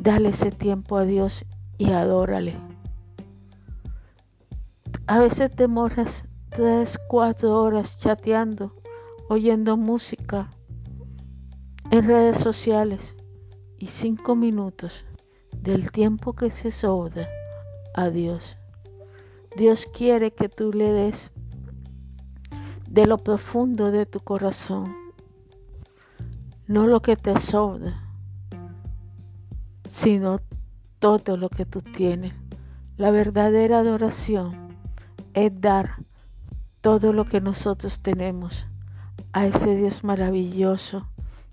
[0.00, 1.44] Dale ese tiempo a Dios
[1.76, 2.56] y adórale.
[5.08, 8.72] A veces demoras tres, cuatro horas chateando,
[9.28, 10.50] oyendo música
[11.90, 13.16] en redes sociales
[13.78, 15.04] y cinco minutos
[15.62, 17.28] del tiempo que se sobra
[17.94, 18.56] a Dios.
[19.56, 21.32] Dios quiere que tú le des
[22.88, 24.94] de lo profundo de tu corazón,
[26.68, 28.07] no lo que te sobra,
[29.88, 30.40] sino
[30.98, 32.34] todo lo que tú tienes.
[32.96, 34.76] La verdadera adoración
[35.32, 36.04] es dar
[36.80, 38.66] todo lo que nosotros tenemos
[39.32, 41.08] a ese Dios maravilloso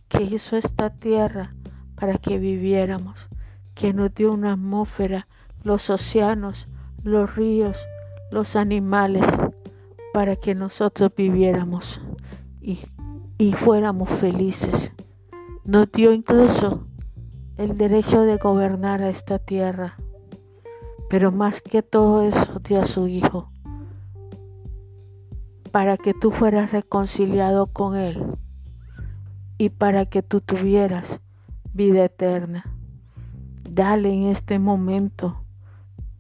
[0.09, 1.55] que hizo esta tierra
[1.95, 3.29] para que viviéramos,
[3.73, 5.27] que nos dio una atmósfera,
[5.63, 6.67] los océanos,
[7.03, 7.87] los ríos,
[8.31, 9.25] los animales,
[10.13, 12.01] para que nosotros viviéramos
[12.61, 12.79] y,
[13.37, 14.93] y fuéramos felices.
[15.63, 16.85] Nos dio incluso
[17.57, 19.97] el derecho de gobernar a esta tierra,
[21.09, 23.49] pero más que todo eso dio a su Hijo
[25.71, 28.23] para que tú fueras reconciliado con Él
[29.57, 31.21] y para que tú tuvieras
[31.73, 32.65] vida eterna.
[33.69, 35.43] Dale en este momento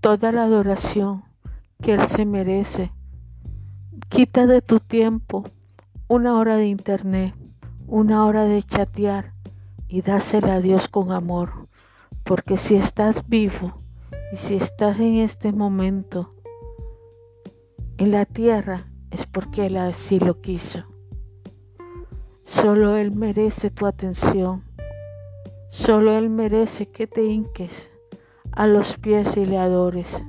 [0.01, 1.23] toda la adoración
[1.81, 2.91] que Él se merece.
[4.09, 5.43] Quita de tu tiempo
[6.07, 7.33] una hora de internet,
[7.87, 9.34] una hora de chatear
[9.95, 11.69] y dásela a Dios con amor.
[12.25, 13.81] Porque si estás vivo
[14.33, 16.35] y si estás en este momento
[17.97, 20.83] en la tierra, es porque Él así lo quiso.
[22.43, 24.65] Solo Él merece tu atención.
[25.69, 27.89] Solo Él merece que te hinques
[28.51, 30.21] a los pies y le adores.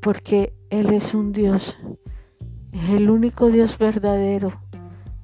[0.00, 1.76] Porque Él es un Dios,
[2.72, 4.58] es el único Dios verdadero,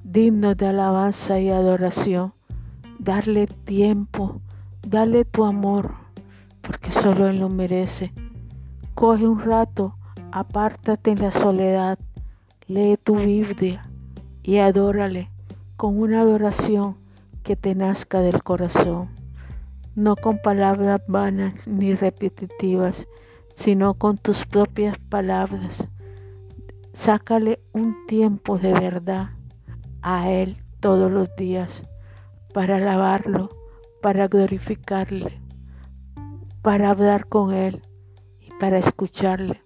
[0.03, 2.31] digno de alabanza y adoración.
[3.03, 4.39] Darle tiempo,
[4.87, 5.95] darle tu amor,
[6.61, 8.13] porque solo Él lo merece.
[8.95, 9.97] Coge un rato,
[10.31, 11.99] apártate en la soledad
[12.67, 13.81] Lee tu Biblia
[14.41, 15.29] y adórale
[15.75, 16.95] con una adoración
[17.43, 19.09] que te nazca del corazón,
[19.95, 23.09] no con palabras vanas ni repetitivas,
[23.53, 25.89] sino con tus propias palabras.
[26.93, 29.31] Sácale un tiempo de verdad
[30.01, 31.83] a Él todos los días
[32.53, 33.49] para alabarlo,
[34.01, 35.41] para glorificarle,
[36.61, 37.81] para hablar con Él
[38.39, 39.61] y para escucharle.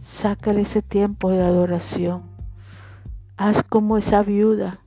[0.00, 2.22] Sácale ese tiempo de adoración.
[3.36, 4.80] Haz como esa viuda,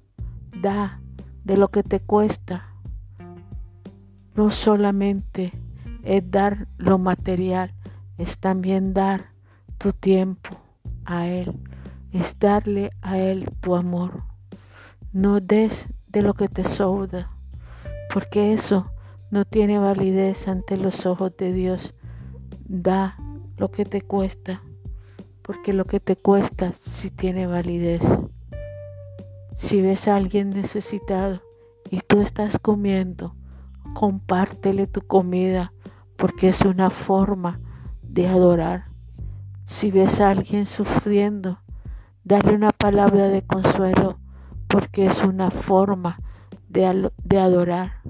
[0.61, 0.99] da
[1.45, 2.67] de lo que te cuesta.
[4.35, 5.53] No solamente
[6.03, 7.73] es dar lo material,
[8.17, 9.31] es también dar
[9.77, 10.49] tu tiempo
[11.05, 11.57] a Él,
[12.11, 14.23] es darle a Él tu amor.
[15.13, 17.34] No des de lo que te sobra,
[18.13, 18.91] porque eso
[19.31, 21.93] no tiene validez ante los ojos de Dios.
[22.67, 23.17] Da
[23.57, 24.63] lo que te cuesta,
[25.41, 28.01] porque lo que te cuesta sí tiene validez.
[29.55, 31.41] Si ves a alguien necesitado
[31.89, 33.35] y tú estás comiendo,
[33.93, 35.71] compártele tu comida
[36.17, 37.59] porque es una forma
[38.01, 38.85] de adorar.
[39.65, 41.59] Si ves a alguien sufriendo,
[42.23, 44.19] dale una palabra de consuelo
[44.67, 46.19] porque es una forma
[46.75, 48.01] de, adorar.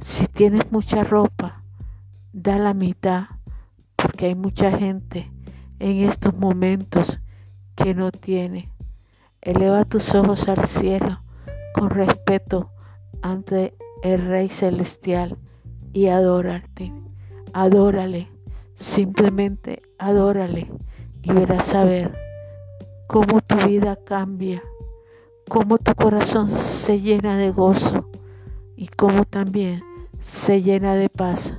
[0.00, 1.62] Si tienes mucha ropa,
[2.32, 3.26] da la mitad
[3.94, 5.30] porque hay mucha gente
[5.78, 7.20] en estos momentos
[7.76, 8.72] que no tiene.
[9.40, 11.22] Eleva tus ojos al cielo
[11.74, 12.72] con respeto
[13.22, 15.38] ante el Rey Celestial
[15.92, 16.92] y adórate.
[17.52, 18.28] Adórale,
[18.74, 20.70] simplemente adórale
[21.22, 22.18] y verás a ver
[23.06, 24.60] cómo tu vida cambia,
[25.50, 28.08] cómo tu corazón se llena de gozo
[28.76, 29.82] y cómo también
[30.20, 31.56] se llena de paz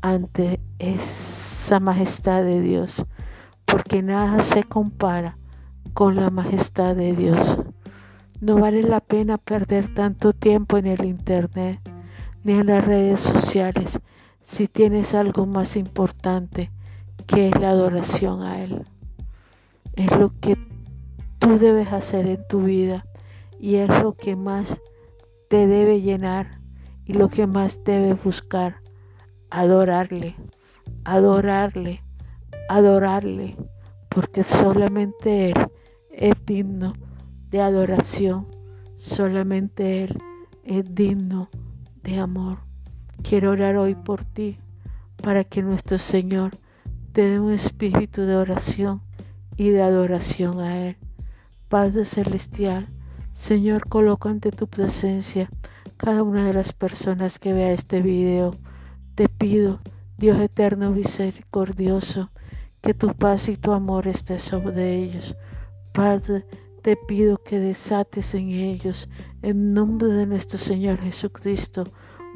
[0.00, 3.06] ante esa majestad de Dios,
[3.64, 5.38] porque nada se compara
[5.94, 7.58] con la majestad de Dios.
[8.40, 11.78] No vale la pena perder tanto tiempo en el Internet
[12.42, 14.00] ni en las redes sociales
[14.40, 16.72] si tienes algo más importante
[17.28, 18.84] que es la adoración a Él.
[19.94, 20.56] Es lo que
[21.38, 23.06] tú debes hacer en tu vida
[23.62, 24.80] y es lo que más
[25.48, 26.58] te debe llenar
[27.04, 28.74] y lo que más debes buscar.
[29.50, 30.34] Adorarle,
[31.04, 32.02] adorarle,
[32.68, 33.54] adorarle,
[34.08, 35.68] porque solamente Él
[36.10, 36.92] es digno
[37.50, 38.48] de adoración.
[38.96, 40.18] Solamente Él
[40.64, 41.48] es digno
[42.02, 42.58] de amor.
[43.22, 44.58] Quiero orar hoy por ti
[45.22, 46.58] para que nuestro Señor
[47.12, 49.02] te dé un espíritu de oración
[49.56, 50.96] y de adoración a Él.
[51.68, 52.88] Padre Celestial,
[53.42, 55.50] Señor, coloco ante tu presencia
[55.96, 58.54] cada una de las personas que vea este video.
[59.16, 59.80] Te pido,
[60.16, 62.30] Dios eterno misericordioso,
[62.80, 65.36] que tu paz y tu amor esté sobre ellos.
[65.92, 66.46] Padre,
[66.82, 69.08] te pido que desates en ellos,
[69.42, 71.82] en nombre de nuestro Señor Jesucristo,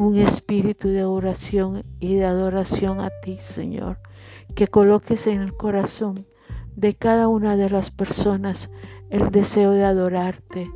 [0.00, 4.00] un espíritu de oración y de adoración a ti, Señor,
[4.56, 6.26] que coloques en el corazón
[6.74, 8.70] de cada una de las personas
[9.08, 10.68] el deseo de adorarte,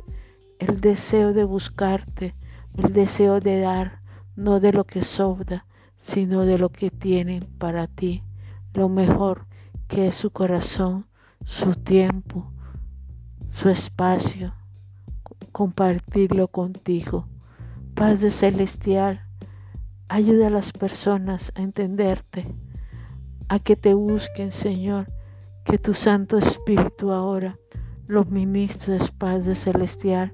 [0.61, 2.35] el deseo de buscarte,
[2.77, 3.99] el deseo de dar,
[4.35, 5.65] no de lo que sobra,
[5.97, 8.23] sino de lo que tienen para ti,
[8.75, 9.47] lo mejor
[9.87, 11.07] que es su corazón,
[11.45, 12.53] su tiempo,
[13.51, 14.53] su espacio,
[15.51, 17.27] compartirlo contigo.
[17.95, 19.25] Padre Celestial,
[20.09, 22.55] ayuda a las personas a entenderte,
[23.49, 25.11] a que te busquen, Señor,
[25.65, 27.57] que tu Santo Espíritu ahora
[28.11, 30.33] los ministres, Padre Celestial,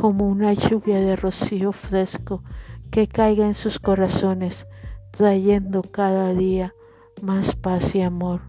[0.00, 2.42] como una lluvia de rocío fresco
[2.90, 4.66] que caiga en sus corazones,
[5.10, 6.74] trayendo cada día
[7.22, 8.40] más paz y amor.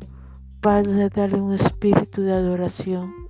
[0.61, 3.21] Padre, dale un espíritu de adoración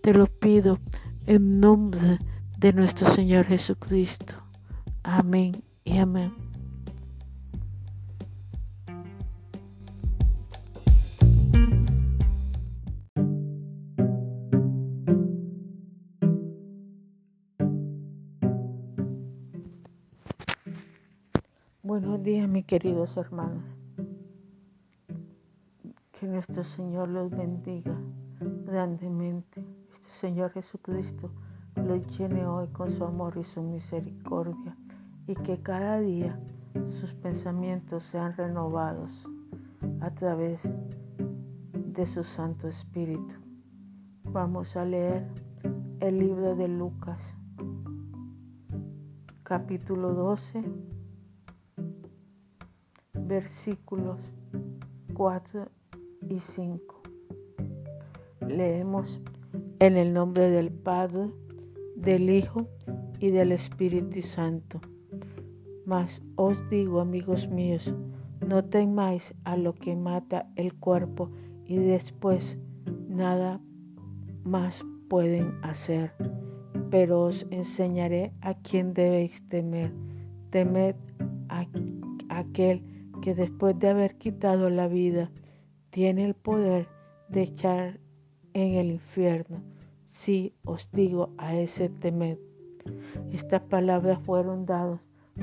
[0.00, 0.78] te lo pido
[1.26, 2.18] en nombre
[2.58, 4.34] de nuestro Señor Jesucristo.
[5.02, 6.49] Amén y amén.
[21.90, 23.64] Buenos días, mis queridos hermanos.
[26.12, 28.00] Que nuestro Señor los bendiga
[28.64, 29.64] grandemente.
[30.20, 31.32] Señor Jesucristo
[31.74, 34.76] los llene hoy con su amor y su misericordia
[35.26, 36.38] y que cada día
[36.90, 39.10] sus pensamientos sean renovados
[40.00, 40.60] a través
[41.74, 43.34] de su Santo Espíritu.
[44.22, 45.26] Vamos a leer
[45.98, 47.20] el libro de Lucas,
[49.42, 50.62] capítulo 12,
[53.30, 54.18] versículos
[55.14, 55.70] 4
[56.28, 57.00] y 5.
[58.48, 59.20] Leemos
[59.78, 61.30] en el nombre del Padre,
[61.94, 62.66] del Hijo
[63.20, 64.80] y del Espíritu Santo.
[65.86, 67.94] Mas os digo, amigos míos,
[68.44, 71.30] no temáis a lo que mata el cuerpo
[71.66, 72.58] y después
[73.06, 73.60] nada
[74.42, 76.14] más pueden hacer.
[76.90, 79.92] Pero os enseñaré a quién debéis temer.
[80.50, 80.96] Temed
[81.48, 81.64] a
[82.28, 82.89] aquel
[83.20, 85.30] que después de haber quitado la vida
[85.90, 86.88] tiene el poder
[87.28, 88.00] de echar
[88.54, 89.62] en el infierno.
[90.06, 92.38] Si os digo a ese temed.
[93.30, 95.00] Estas palabras fueron dadas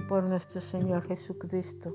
[0.09, 1.93] por nuestro Señor Jesucristo.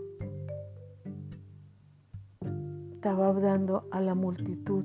[2.92, 4.84] Estaba hablando a la multitud.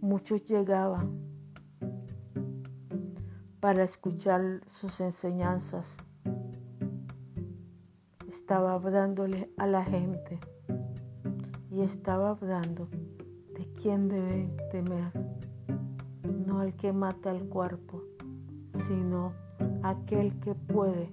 [0.00, 1.20] Muchos llegaban
[3.60, 5.96] para escuchar sus enseñanzas.
[8.52, 10.38] Estaba hablándole a la gente
[11.70, 12.86] y estaba hablando
[13.56, 15.10] de quién deben temer
[16.46, 18.02] no el que mata el cuerpo,
[18.86, 19.32] sino
[19.82, 21.08] aquel que puede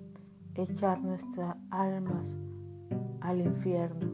[0.53, 2.25] echar nuestras almas
[3.21, 4.11] al infierno.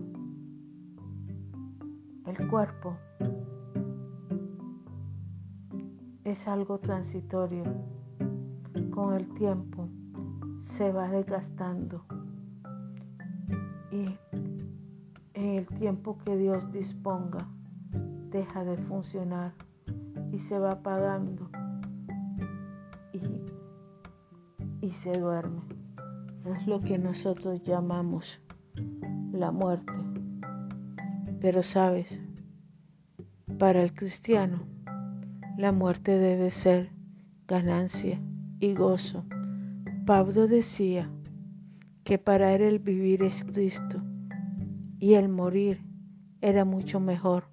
[2.28, 2.96] El cuerpo
[6.24, 7.64] es algo transitorio.
[8.92, 9.90] Con el tiempo
[10.60, 12.06] se va desgastando
[13.92, 14.18] y
[15.34, 17.48] en el tiempo que Dios disponga
[18.32, 19.54] deja de funcionar
[20.32, 21.50] y se va apagando
[23.14, 23.22] y,
[24.86, 25.62] y se duerme.
[26.46, 28.42] es lo que nosotros llamamos
[29.32, 29.94] la muerte.
[31.40, 32.22] Pero sabes,
[33.58, 34.64] para el cristiano,
[35.58, 36.92] la muerte debe ser
[37.48, 38.20] ganancia
[38.60, 39.24] y gozo.
[40.06, 41.10] Pablo decía
[42.06, 44.02] que para él el vivir es Cristo
[45.00, 45.84] y el morir
[46.40, 47.50] era mucho mejor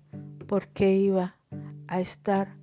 [0.46, 1.36] porque iba
[1.88, 2.58] a estar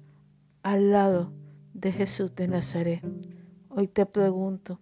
[0.62, 1.34] al lado
[1.74, 3.04] de Jesús de Nazaret.
[3.70, 4.80] Hoy te pregunto,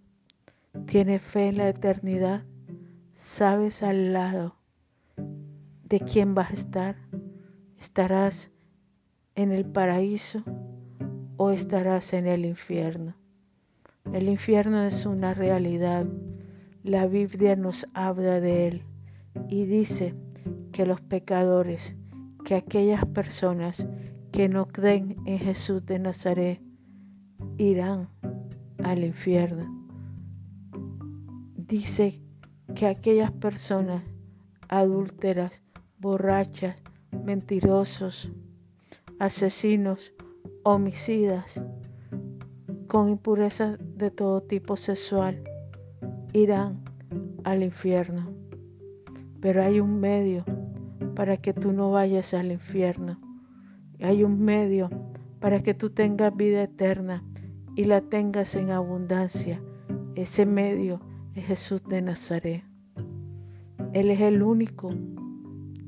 [0.84, 2.44] ¿tienes fe en la eternidad?
[3.14, 4.56] ¿Sabes al lado
[5.84, 6.96] de quién vas a estar?
[7.78, 8.50] ¿Estarás
[9.34, 10.42] en el paraíso
[11.38, 13.16] o estarás en el infierno?
[14.12, 16.06] El infierno es una realidad.
[16.84, 18.82] La Biblia nos habla de él
[19.48, 20.14] y dice
[20.72, 21.96] que los pecadores,
[22.44, 23.86] que aquellas personas
[24.30, 26.62] que no creen en Jesús de Nazaret,
[27.56, 28.08] irán
[28.84, 29.74] al infierno.
[31.56, 32.20] Dice
[32.74, 34.04] que aquellas personas
[34.68, 35.62] adúlteras,
[35.98, 36.76] borrachas,
[37.24, 38.30] mentirosos,
[39.18, 40.14] asesinos,
[40.62, 41.60] homicidas,
[42.86, 45.42] con impurezas de todo tipo sexual,
[46.32, 46.82] irán
[47.44, 48.32] al infierno.
[49.40, 50.44] Pero hay un medio
[51.14, 53.18] para que tú no vayas al infierno.
[54.00, 54.90] Hay un medio
[55.40, 57.24] para que tú tengas vida eterna
[57.76, 59.62] y la tengas en abundancia.
[60.14, 61.00] Ese medio
[61.34, 62.64] es Jesús de Nazaret.
[63.92, 64.90] Él es el único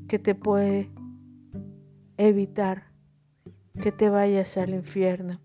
[0.07, 0.89] que te puede
[2.17, 2.91] evitar
[3.81, 5.39] que te vayas al infierno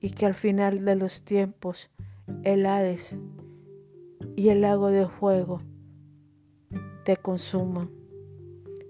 [0.00, 1.90] y que al final de los tiempos
[2.44, 3.16] el Hades
[4.36, 5.58] y el lago de fuego
[7.04, 7.90] te consuman.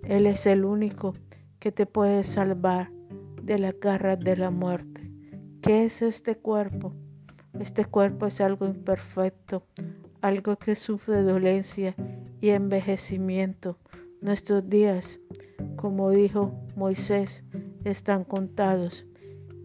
[0.03, 1.13] Él es el único
[1.59, 2.91] que te puede salvar
[3.43, 5.11] de la garra de la muerte.
[5.63, 6.95] ¿Qué es este cuerpo?
[7.59, 9.67] Este cuerpo es algo imperfecto,
[10.21, 11.95] algo que sufre dolencia
[12.41, 13.79] y envejecimiento.
[14.21, 15.21] Nuestros días,
[15.77, 17.45] como dijo Moisés,
[17.85, 19.07] están contados.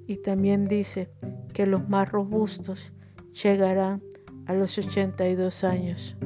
[0.07, 1.09] Y también dice
[1.53, 2.93] que los más robustos
[3.41, 4.03] llegarán
[4.45, 6.17] a los 82 años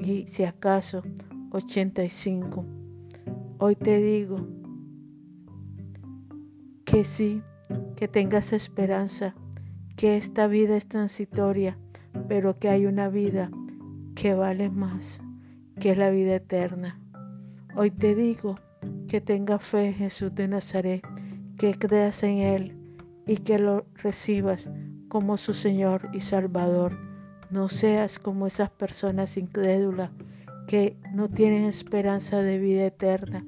[0.00, 1.02] y si acaso
[1.50, 2.64] 85.
[3.58, 4.46] Hoy te digo
[6.84, 7.42] que sí
[7.96, 9.34] que tengas esperanza,
[9.96, 11.78] que esta vida es transitoria,
[12.28, 13.50] pero que hay una vida
[14.14, 15.20] que vale más,
[15.80, 17.00] que es la vida eterna.
[17.76, 18.54] Hoy te digo
[19.08, 21.02] que tengas fe en Jesús de Nazaret,
[21.56, 22.96] que creas en Él
[23.26, 24.70] y que lo recibas
[25.08, 27.07] como su Señor y Salvador.
[27.50, 30.10] No seas como esas personas incrédulas
[30.66, 33.44] que no tienen esperanza de vida eterna,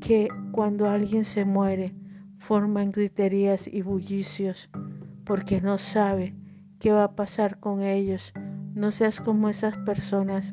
[0.00, 1.94] que cuando alguien se muere,
[2.38, 4.68] forman griterías y bullicios,
[5.24, 6.34] porque no sabe
[6.78, 8.34] qué va a pasar con ellos.
[8.74, 10.52] No seas como esas personas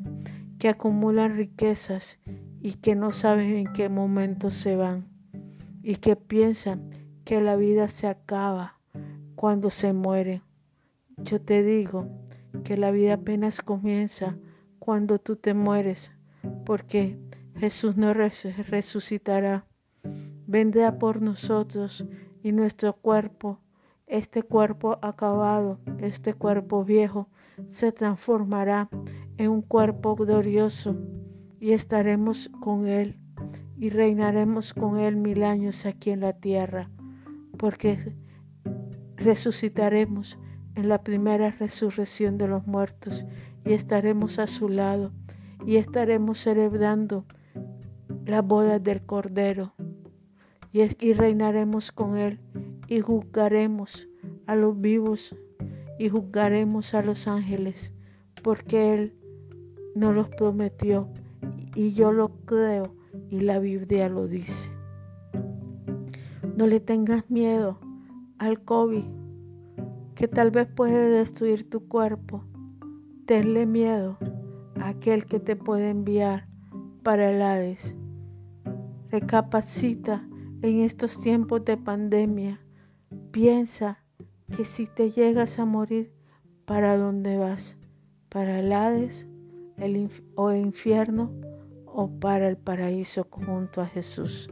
[0.58, 2.18] que acumulan riquezas
[2.60, 5.06] y que no saben en qué momento se van
[5.82, 6.90] y que piensan
[7.24, 8.78] que la vida se acaba
[9.34, 10.42] cuando se muere.
[11.18, 12.06] Yo te digo
[12.64, 14.36] que la vida apenas comienza
[14.78, 16.12] cuando tú te mueres,
[16.64, 17.18] porque
[17.56, 19.66] Jesús no resucitará.
[20.46, 22.06] Vendrá por nosotros
[22.42, 23.60] y nuestro cuerpo,
[24.06, 27.28] este cuerpo acabado, este cuerpo viejo,
[27.66, 28.88] se transformará
[29.36, 30.96] en un cuerpo glorioso
[31.60, 33.18] y estaremos con Él
[33.76, 36.90] y reinaremos con Él mil años aquí en la tierra,
[37.58, 38.14] porque
[39.16, 40.38] resucitaremos
[40.78, 43.26] en la primera resurrección de los muertos
[43.64, 45.10] y estaremos a su lado
[45.66, 47.24] y estaremos celebrando
[48.24, 49.74] la boda del Cordero
[50.72, 52.38] y, reinaremos con Él
[52.86, 54.08] y juzgaremos
[54.46, 55.34] a los vivos
[55.98, 57.92] y juzgaremos a los ángeles,
[58.44, 59.16] porque Él
[59.96, 61.08] nos los prometió
[61.74, 62.94] y yo lo creo
[63.30, 64.70] y la Biblia lo dice.
[66.56, 67.80] No le tengas miedo
[68.38, 69.02] al COVID,
[70.18, 72.42] que tal vez puede destruir tu cuerpo.
[73.24, 74.18] Tenle miedo
[74.74, 76.48] a aquel que te puede enviar
[77.04, 77.94] para el Hades.
[79.12, 80.28] Recapacita
[80.62, 82.60] en estos tiempos de pandemia,
[83.30, 84.04] piensa
[84.56, 86.12] que si te llegas a morir,
[86.64, 87.78] ¿para dónde vas?
[88.28, 89.28] ¿Para el Hades
[90.34, 91.30] o el infierno
[91.86, 94.50] o para el paraíso junto a Jesús?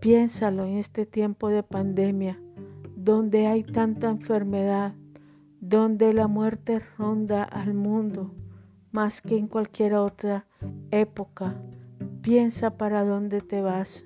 [0.00, 2.40] Piénsalo en este tiempo de pandemia,
[3.00, 4.92] donde hay tanta enfermedad,
[5.60, 8.34] donde la muerte ronda al mundo
[8.90, 10.46] más que en cualquier otra
[10.90, 11.54] época.
[12.22, 14.04] Piensa para dónde te vas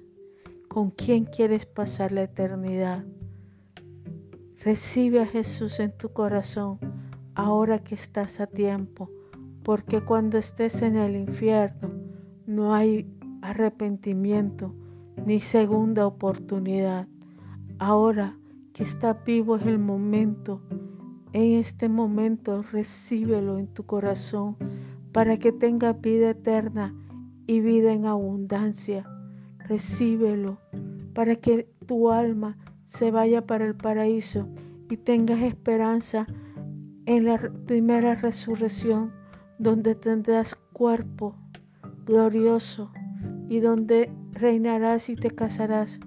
[0.68, 3.06] con quién quieres pasar la eternidad.
[4.62, 6.78] Recibe a Jesús en tu corazón
[7.34, 9.10] ahora que estás a tiempo,
[9.62, 11.90] porque cuando estés en el infierno
[12.46, 14.74] no hay arrepentimiento
[15.24, 17.08] ni segunda oportunidad.
[17.78, 18.36] Ahora
[18.72, 20.62] que está vivo es el momento,
[21.32, 24.56] en este momento recíbelo en tu corazón
[25.12, 26.94] para que tengas vida eterna
[27.46, 29.06] y vida en abundancia.
[29.58, 30.58] Recíbelo
[31.14, 34.48] para que tu alma se vaya para el paraíso
[34.90, 36.26] y tengas esperanza
[37.06, 39.12] en la primera resurrección,
[39.58, 41.36] donde tendrás cuerpo
[42.06, 42.90] glorioso
[43.48, 46.00] y donde reinarás y te casarás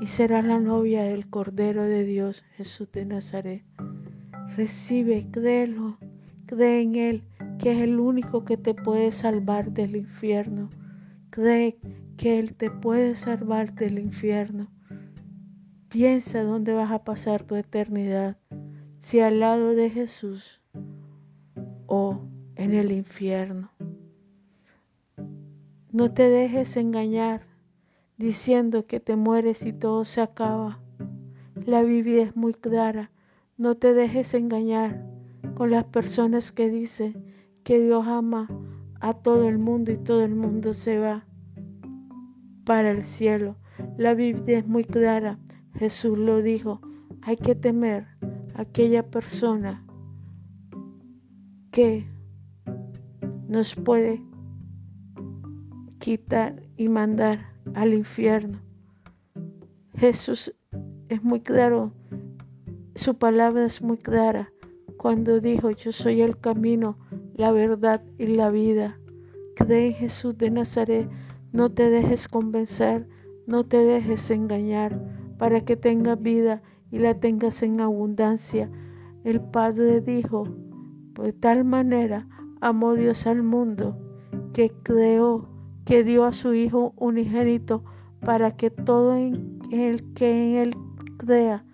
[0.00, 3.64] y serás la novia del Cordero de Dios, Jesús de Nazaret.
[4.56, 5.98] Recibe, créelo,
[6.46, 7.24] cree en Él,
[7.58, 10.70] que es el único que te puede salvar del infierno.
[11.30, 11.78] Cree
[12.16, 14.70] que Él te puede salvar del infierno.
[15.88, 18.36] Piensa dónde vas a pasar tu eternidad,
[18.98, 20.60] si al lado de Jesús
[21.86, 22.20] o
[22.54, 23.72] en el infierno.
[25.90, 27.47] No te dejes engañar
[28.18, 30.80] diciendo que te mueres y todo se acaba.
[31.64, 33.10] La Biblia es muy clara.
[33.56, 35.06] No te dejes engañar
[35.54, 37.24] con las personas que dicen
[37.62, 38.48] que Dios ama
[39.00, 41.24] a todo el mundo y todo el mundo se va
[42.64, 43.56] para el cielo.
[43.96, 45.38] La Biblia es muy clara.
[45.74, 46.80] Jesús lo dijo.
[47.22, 48.06] Hay que temer
[48.54, 49.84] a aquella persona
[51.70, 52.06] que
[53.48, 54.22] nos puede
[55.98, 58.60] quitar y mandar al infierno.
[59.96, 60.54] Jesús
[61.08, 61.92] es muy claro,
[62.94, 64.52] su palabra es muy clara
[64.96, 66.98] cuando dijo, yo soy el camino,
[67.34, 68.98] la verdad y la vida.
[69.54, 71.08] Cree en Jesús de Nazaret,
[71.52, 73.08] no te dejes convencer,
[73.46, 75.00] no te dejes engañar,
[75.38, 78.70] para que tengas vida y la tengas en abundancia.
[79.24, 80.44] El Padre dijo,
[81.14, 82.28] de tal manera
[82.60, 83.96] amó Dios al mundo,
[84.52, 85.48] que creó
[85.88, 87.82] que dio a su Hijo unigénito
[88.20, 90.76] para que todo el que en Él
[91.16, 91.64] crea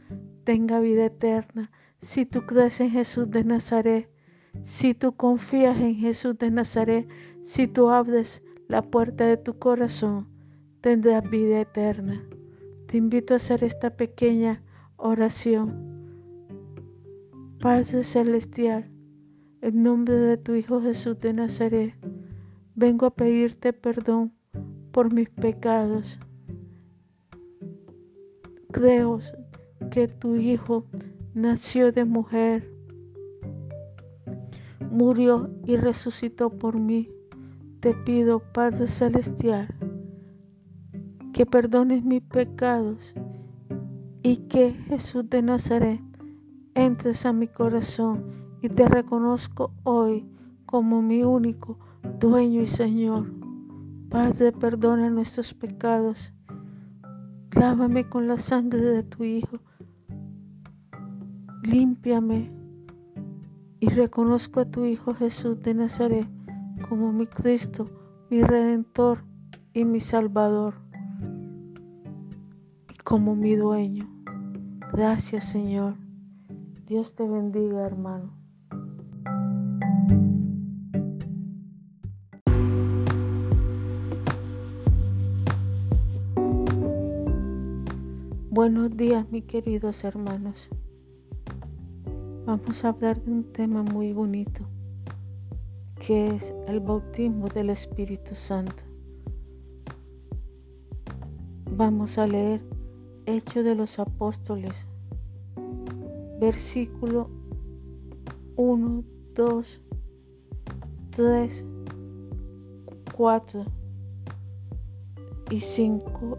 [0.45, 1.73] tenga vida eterna.
[2.01, 4.09] Si tú crees en Jesús de Nazaret,
[4.63, 7.09] si tú confías en Jesús de Nazaret,
[7.43, 10.29] si tú abres la puerta de tu corazón,
[10.81, 12.25] tendrás vida eterna.
[12.87, 14.63] Te invito a hacer esta pequeña
[14.95, 15.75] oración.
[17.59, 18.89] Padre Celestial,
[19.61, 21.95] en nombre de tu Hijo Jesús de Nazaret,
[22.75, 24.33] vengo a pedirte perdón
[24.91, 26.19] por mis pecados.
[28.73, 29.21] Creo
[29.91, 30.87] que tu Hijo
[31.35, 32.69] nació de mujer,
[34.91, 37.09] murió y resucitó por mí.
[37.81, 39.69] Te pido, Padre Celestial,
[41.33, 43.15] que perdones mis pecados
[44.23, 46.01] y que Jesús de Nazaret
[46.75, 50.27] entres a mi corazón y te reconozco hoy
[50.65, 51.79] como mi único
[52.21, 53.33] dueño y Señor.
[54.11, 56.33] Padre, perdona nuestros pecados.
[57.53, 59.59] Lávame con la sangre de tu Hijo.
[61.63, 62.53] Límpiame
[63.81, 66.29] y reconozco a tu Hijo Jesús de Nazaret
[66.89, 67.85] como mi Cristo,
[68.31, 69.25] mi Redentor
[69.73, 70.75] y mi Salvador
[72.93, 74.09] y como mi dueño.
[74.93, 75.97] Gracias Señor.
[76.87, 78.44] Dios te bendiga hermano.
[88.67, 90.71] Buenos días, mis queridos hermanos.
[92.47, 94.63] Vamos a hablar de un tema muy bonito,
[96.01, 98.83] que es el bautismo del Espíritu Santo.
[101.73, 102.63] Vamos a leer
[103.27, 104.89] Hechos de los Apóstoles,
[106.41, 107.29] versículo
[108.57, 109.05] 1,
[109.35, 109.83] 2,
[111.11, 111.67] 3,
[113.15, 113.65] 4
[115.51, 116.39] y 5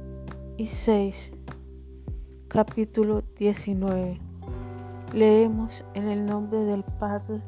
[0.57, 1.35] y 6
[2.56, 4.18] capítulo 19.
[5.12, 7.41] Leemos en el nombre del Padre,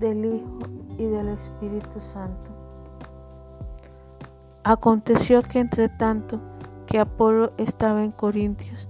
[0.00, 0.58] del Hijo
[0.96, 2.48] y del Espíritu Santo.
[4.64, 6.40] Aconteció que entre tanto
[6.86, 8.88] que Apolo estaba en Corintios,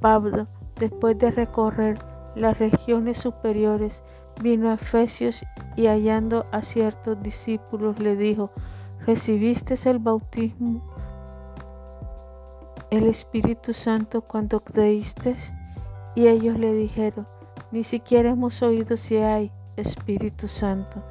[0.00, 0.46] Pablo,
[0.76, 1.98] después de recorrer
[2.34, 4.02] las regiones superiores,
[4.40, 5.44] vino a Efesios
[5.76, 8.50] y hallando a ciertos discípulos le dijo,
[9.04, 10.80] ¿recibiste el bautismo
[12.94, 15.36] el Espíritu Santo cuando creíste?
[16.14, 17.26] Y ellos le dijeron,
[17.70, 21.02] ni siquiera hemos oído si hay Espíritu Santo.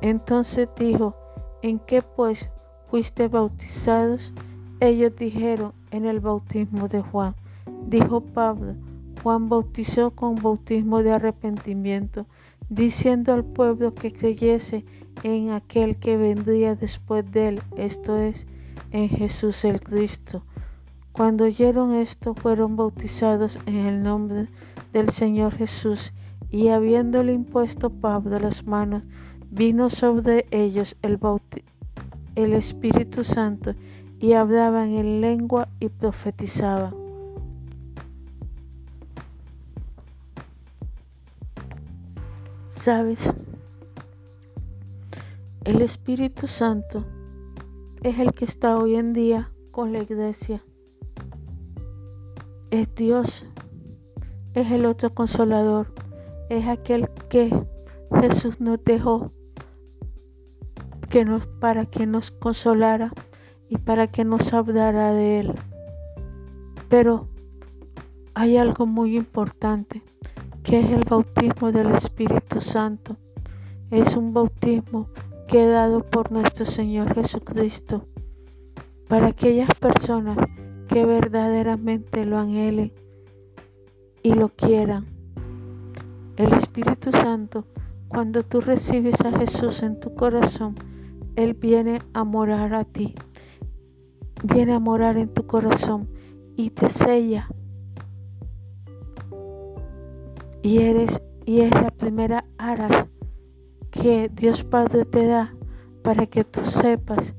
[0.00, 1.14] Entonces dijo,
[1.62, 2.48] ¿en qué pues
[2.88, 4.32] fuiste bautizados?
[4.80, 7.34] Ellos dijeron, en el bautismo de Juan.
[7.86, 8.74] Dijo Pablo,
[9.22, 12.26] Juan bautizó con bautismo de arrepentimiento,
[12.68, 14.84] diciendo al pueblo que creyese
[15.22, 18.46] en aquel que vendría después de él, esto es,
[18.90, 20.42] en Jesús el Cristo.
[21.14, 24.48] Cuando oyeron esto, fueron bautizados en el nombre
[24.92, 26.12] del Señor Jesús,
[26.50, 29.04] y habiéndole impuesto Pablo las manos,
[29.48, 31.20] vino sobre ellos el,
[32.34, 33.76] el Espíritu Santo,
[34.18, 36.92] y hablaban en lengua y profetizaban.
[42.66, 43.32] ¿Sabes?
[45.62, 47.04] El Espíritu Santo
[48.02, 50.60] es el que está hoy en día con la iglesia.
[52.74, 53.46] Es Dios,
[54.52, 55.94] es el otro consolador,
[56.48, 57.48] es aquel que
[58.20, 59.30] Jesús nos dejó
[61.08, 63.12] que nos, para que nos consolara
[63.68, 65.52] y para que nos hablara de Él.
[66.88, 67.28] Pero
[68.34, 70.02] hay algo muy importante,
[70.64, 73.16] que es el bautismo del Espíritu Santo.
[73.92, 75.06] Es un bautismo
[75.46, 78.04] que dado por nuestro Señor Jesucristo
[79.06, 80.36] para aquellas personas
[80.88, 82.92] que verdaderamente lo anhelen
[84.22, 85.06] y lo quieran.
[86.36, 87.66] El Espíritu Santo,
[88.08, 90.74] cuando tú recibes a Jesús en tu corazón,
[91.36, 93.14] Él viene a morar a ti,
[94.42, 96.08] viene a morar en tu corazón
[96.56, 97.48] y te sella.
[100.62, 103.06] Y eres y es la primera aras
[103.90, 105.54] que Dios Padre te da
[106.02, 107.34] para que tú sepas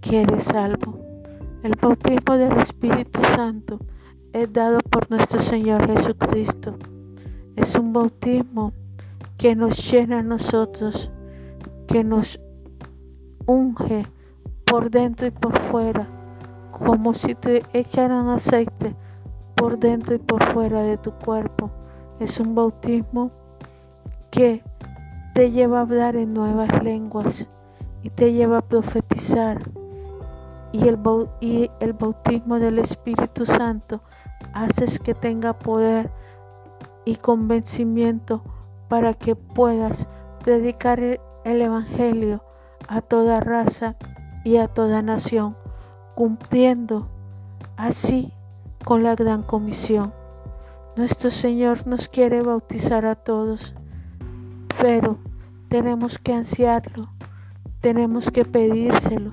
[0.00, 1.07] que eres salvo.
[1.60, 3.80] El bautismo del Espíritu Santo
[4.32, 6.76] es dado por nuestro Señor Jesucristo.
[7.56, 8.72] Es un bautismo
[9.36, 11.10] que nos llena a nosotros,
[11.88, 12.38] que nos
[13.46, 14.06] unge
[14.64, 16.06] por dentro y por fuera,
[16.70, 18.94] como si te echaran aceite
[19.56, 21.72] por dentro y por fuera de tu cuerpo.
[22.20, 23.32] Es un bautismo
[24.30, 24.62] que
[25.34, 27.48] te lleva a hablar en nuevas lenguas
[28.04, 29.58] y te lleva a profetizar.
[30.72, 34.02] Y el, bautismo del Espíritu Santo
[34.52, 36.10] haces que tenga poder
[37.04, 38.42] y convencimiento
[38.88, 40.06] para que puedas
[40.44, 42.42] predicar el Evangelio
[42.86, 43.96] a toda raza
[44.44, 45.56] y a toda nación,
[46.14, 47.08] cumpliendo
[47.76, 48.32] así
[48.84, 50.12] con la gran comisión.
[50.96, 53.74] Nuestro Señor nos quiere bautizar a todos,
[54.80, 55.18] pero
[55.68, 57.08] tenemos que ansiarlo,
[57.80, 59.32] tenemos que pedírselo,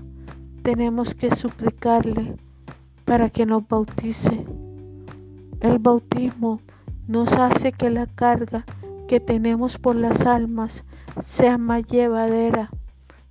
[0.65, 2.35] tenemos que suplicarle
[3.05, 4.47] para que nos bautice.
[5.59, 6.59] El bautismo
[7.07, 8.65] nos hace que la carga
[9.07, 10.83] que tenemos por las almas
[11.21, 12.71] sea más llevadera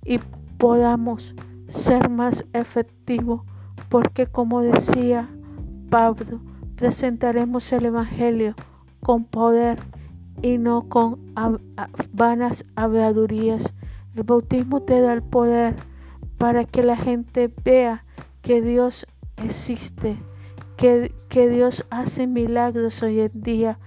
[0.05, 0.19] y
[0.57, 1.35] podamos
[1.67, 3.41] ser más efectivos
[3.89, 5.27] porque como decía
[5.89, 6.39] Pablo,
[6.77, 8.55] presentaremos el Evangelio
[9.01, 9.77] con poder
[10.41, 11.19] y no con
[12.13, 13.73] vanas habladurías.
[14.15, 15.75] El bautismo te da el poder
[16.37, 18.05] para que la gente vea
[18.41, 19.07] que Dios
[19.37, 20.17] existe,
[20.77, 23.79] que, que Dios hace milagros hoy en día.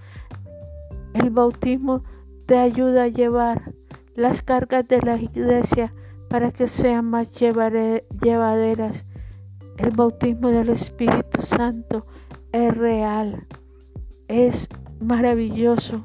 [1.15, 2.05] El bautismo
[2.47, 3.75] te ayuda a llevar
[4.15, 5.93] las cargas de la iglesia
[6.29, 9.05] para que sean más llevaderas.
[9.77, 12.07] El bautismo del Espíritu Santo
[12.53, 13.47] es real,
[14.27, 14.69] es
[15.01, 16.05] maravilloso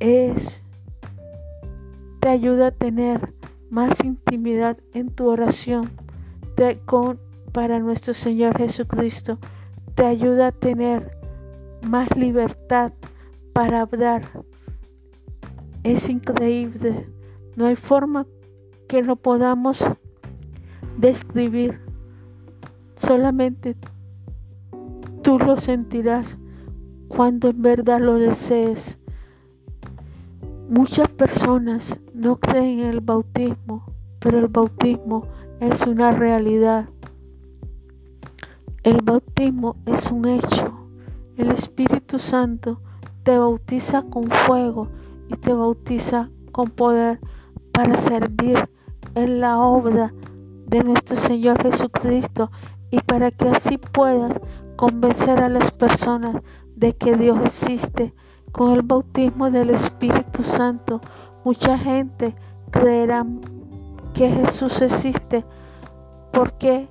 [0.00, 0.64] es,
[2.20, 3.34] te ayuda a tener
[3.70, 5.90] más intimidad en tu oración
[6.84, 7.18] con,
[7.52, 9.38] para nuestro Señor Jesucristo.
[9.94, 11.16] Te ayuda a tener
[11.82, 12.92] más libertad
[13.52, 14.22] para hablar.
[15.82, 17.08] Es increíble.
[17.56, 18.26] No hay forma
[18.88, 19.82] que lo podamos
[20.98, 21.80] describir.
[22.96, 23.76] Solamente
[25.22, 26.36] tú lo sentirás
[27.08, 28.99] cuando en verdad lo desees.
[30.70, 33.86] Muchas personas no creen en el bautismo,
[34.20, 35.26] pero el bautismo
[35.58, 36.88] es una realidad.
[38.84, 40.88] El bautismo es un hecho.
[41.36, 42.80] El Espíritu Santo
[43.24, 44.86] te bautiza con fuego
[45.28, 47.18] y te bautiza con poder
[47.72, 48.70] para servir
[49.16, 50.14] en la obra
[50.68, 52.52] de nuestro Señor Jesucristo
[52.92, 54.40] y para que así puedas
[54.76, 56.36] convencer a las personas
[56.76, 58.14] de que Dios existe
[58.52, 61.00] con el bautismo del Espíritu Santo,
[61.44, 62.34] mucha gente
[62.70, 63.24] creerá
[64.14, 65.44] que Jesús existe.
[66.32, 66.88] ¿Por qué?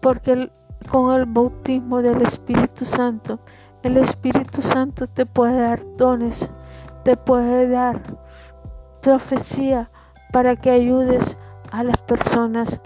[0.00, 0.50] Porque
[0.88, 3.38] con el bautismo del Espíritu Santo,
[3.82, 6.50] el Espíritu Santo te puede dar dones,
[7.04, 8.00] te puede dar
[9.00, 9.90] profecía
[10.32, 11.36] para que ayudes
[11.70, 12.80] a las personas,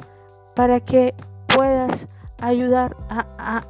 [0.54, 1.14] para que
[1.54, 2.08] puedas
[2.40, 3.64] ayudar a, a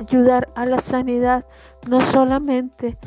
[0.00, 1.44] ayudar a la sanidad,
[1.86, 2.98] no solamente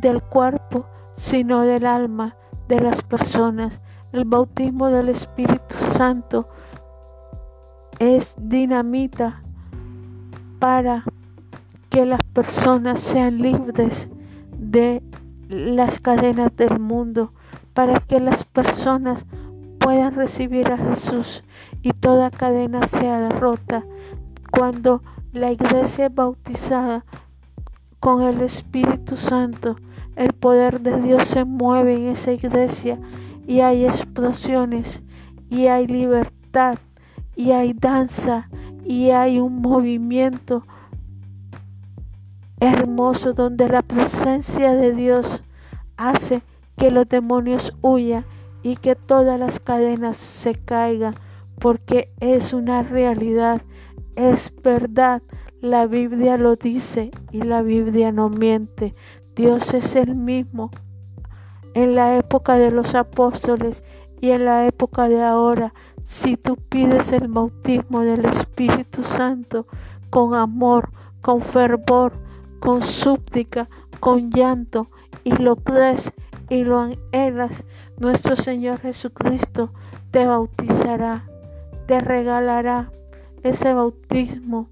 [0.00, 0.86] del cuerpo,
[1.16, 2.36] sino del alma
[2.68, 3.80] de las personas.
[4.12, 6.48] El bautismo del Espíritu Santo
[7.98, 9.42] es dinamita
[10.58, 11.04] para
[11.90, 14.08] que las personas sean libres
[14.56, 15.02] de
[15.48, 17.32] las cadenas del mundo,
[17.74, 19.26] para que las personas
[19.80, 21.42] puedan recibir a Jesús
[21.82, 23.84] y toda cadena sea rota.
[24.52, 27.04] Cuando la iglesia es bautizada
[28.00, 29.76] con el Espíritu Santo,
[30.16, 32.98] el poder de Dios se mueve en esa iglesia
[33.46, 35.02] y hay explosiones
[35.50, 36.78] y hay libertad
[37.36, 38.48] y hay danza
[38.84, 40.66] y hay un movimiento
[42.58, 45.42] hermoso donde la presencia de Dios
[45.96, 46.42] hace
[46.76, 48.24] que los demonios huyan
[48.62, 51.14] y que todas las cadenas se caigan
[51.58, 53.62] porque es una realidad,
[54.16, 55.22] es verdad.
[55.62, 58.94] La Biblia lo dice y la Biblia no miente.
[59.36, 60.70] Dios es el mismo
[61.74, 63.84] en la época de los apóstoles
[64.22, 65.74] y en la época de ahora.
[66.02, 69.66] Si tú pides el bautismo del Espíritu Santo
[70.08, 72.14] con amor, con fervor,
[72.58, 73.68] con súplica,
[74.00, 74.88] con llanto,
[75.24, 76.10] y lo crees
[76.48, 77.64] y lo anhelas,
[77.98, 79.74] nuestro Señor Jesucristo
[80.10, 81.28] te bautizará,
[81.86, 82.90] te regalará
[83.42, 84.70] ese bautismo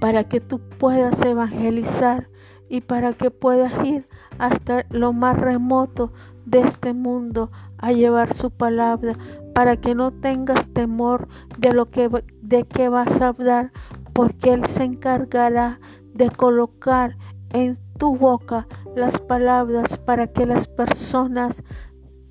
[0.00, 2.28] para que tú puedas evangelizar
[2.68, 6.12] y para que puedas ir hasta lo más remoto
[6.46, 9.14] de este mundo a llevar su palabra,
[9.54, 11.28] para que no tengas temor
[11.58, 12.08] de lo que
[12.42, 13.72] de qué vas a hablar,
[14.12, 15.80] porque él se encargará
[16.14, 17.16] de colocar
[17.50, 21.62] en tu boca las palabras para que las personas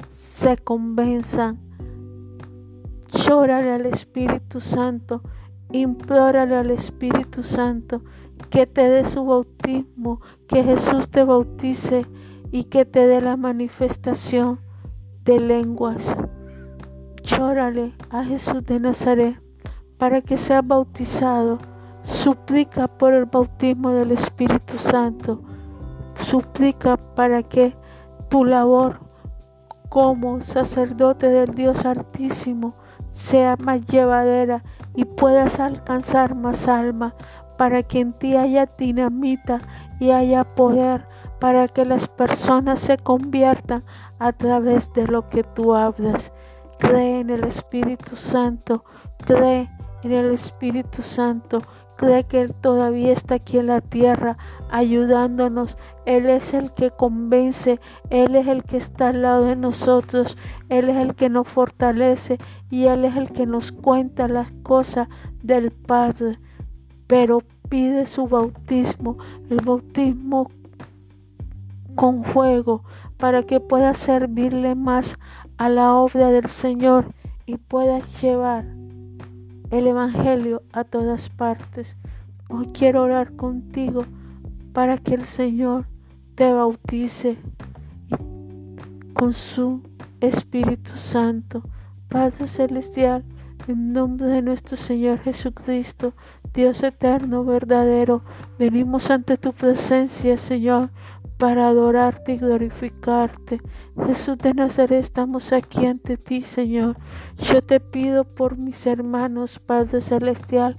[0.10, 1.60] se convenzan.
[3.14, 5.22] Llórale al Espíritu Santo,
[5.72, 8.02] implórale al Espíritu Santo
[8.50, 12.06] que te dé su bautismo, que Jesús te bautice
[12.52, 14.60] y que te dé la manifestación
[15.26, 16.16] de lenguas.
[17.24, 19.42] Llórale a Jesús de Nazaret
[19.98, 21.60] para que sea bautizado
[22.08, 25.42] Suplica por el bautismo del Espíritu Santo.
[26.24, 27.76] Suplica para que
[28.30, 29.02] tu labor
[29.90, 32.76] como sacerdote del Dios Altísimo
[33.10, 34.64] sea más llevadera
[34.98, 37.16] y puedas alcanzar más alma,
[37.58, 39.62] para que en ti haya dinamita
[40.00, 41.08] y haya poder,
[41.40, 43.86] para que las personas se conviertan
[44.20, 46.34] a través de lo que tú hablas.
[46.80, 48.84] Cree en el Espíritu Santo,
[49.24, 49.70] cree
[50.04, 51.62] en el Espíritu Santo
[51.98, 54.38] cree que Él todavía está aquí en la tierra
[54.72, 55.78] ayudándonos.
[56.08, 60.38] Él es el que convence, Él es el que está al lado de nosotros,
[60.70, 62.38] Él es el que nos fortalece
[62.70, 65.10] y Él es el que nos cuenta las cosas
[65.44, 66.40] del Padre.
[67.08, 69.18] Pero pide su bautismo,
[69.50, 70.50] el bautismo
[71.96, 72.86] con fuego,
[73.18, 75.20] para que pueda servirle más
[75.58, 77.14] a la obra del Señor
[77.46, 78.64] y pueda llevar
[79.72, 81.98] el Evangelio a todas partes.
[82.48, 84.06] Hoy quiero orar contigo
[84.72, 85.86] para que el Señor
[86.38, 87.36] te bautice
[89.14, 89.82] con su
[90.22, 91.64] Espíritu Santo.
[92.10, 93.26] Padre Celestial,
[93.68, 96.14] en nombre de nuestro Señor Jesucristo,
[96.54, 98.22] Dios eterno, verdadero,
[98.60, 100.92] venimos ante tu presencia, Señor,
[101.40, 103.60] para adorarte y glorificarte.
[104.06, 106.98] Jesús de Nazaret, estamos aquí ante ti, Señor.
[107.40, 110.78] Yo te pido por mis hermanos, Padre Celestial,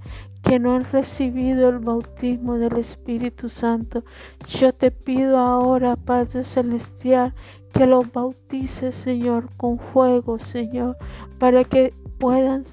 [0.49, 4.03] que no han recibido el bautismo del Espíritu Santo.
[4.46, 7.34] Yo te pido ahora, Padre Celestial,
[7.74, 10.96] que los bautices, Señor, con fuego, Señor,
[11.38, 12.64] para que puedan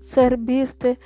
[0.00, 0.98] servirte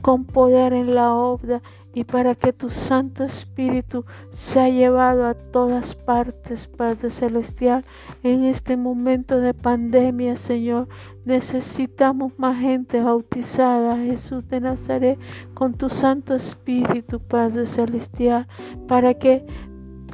[0.00, 1.60] con poder en la obra
[1.96, 7.86] y para que tu Santo Espíritu sea llevado a todas partes, Padre Celestial,
[8.22, 10.88] en este momento de pandemia, Señor.
[11.24, 15.18] Necesitamos más gente bautizada, Jesús de Nazaret,
[15.54, 18.46] con tu Santo Espíritu, Padre Celestial,
[18.86, 19.46] para que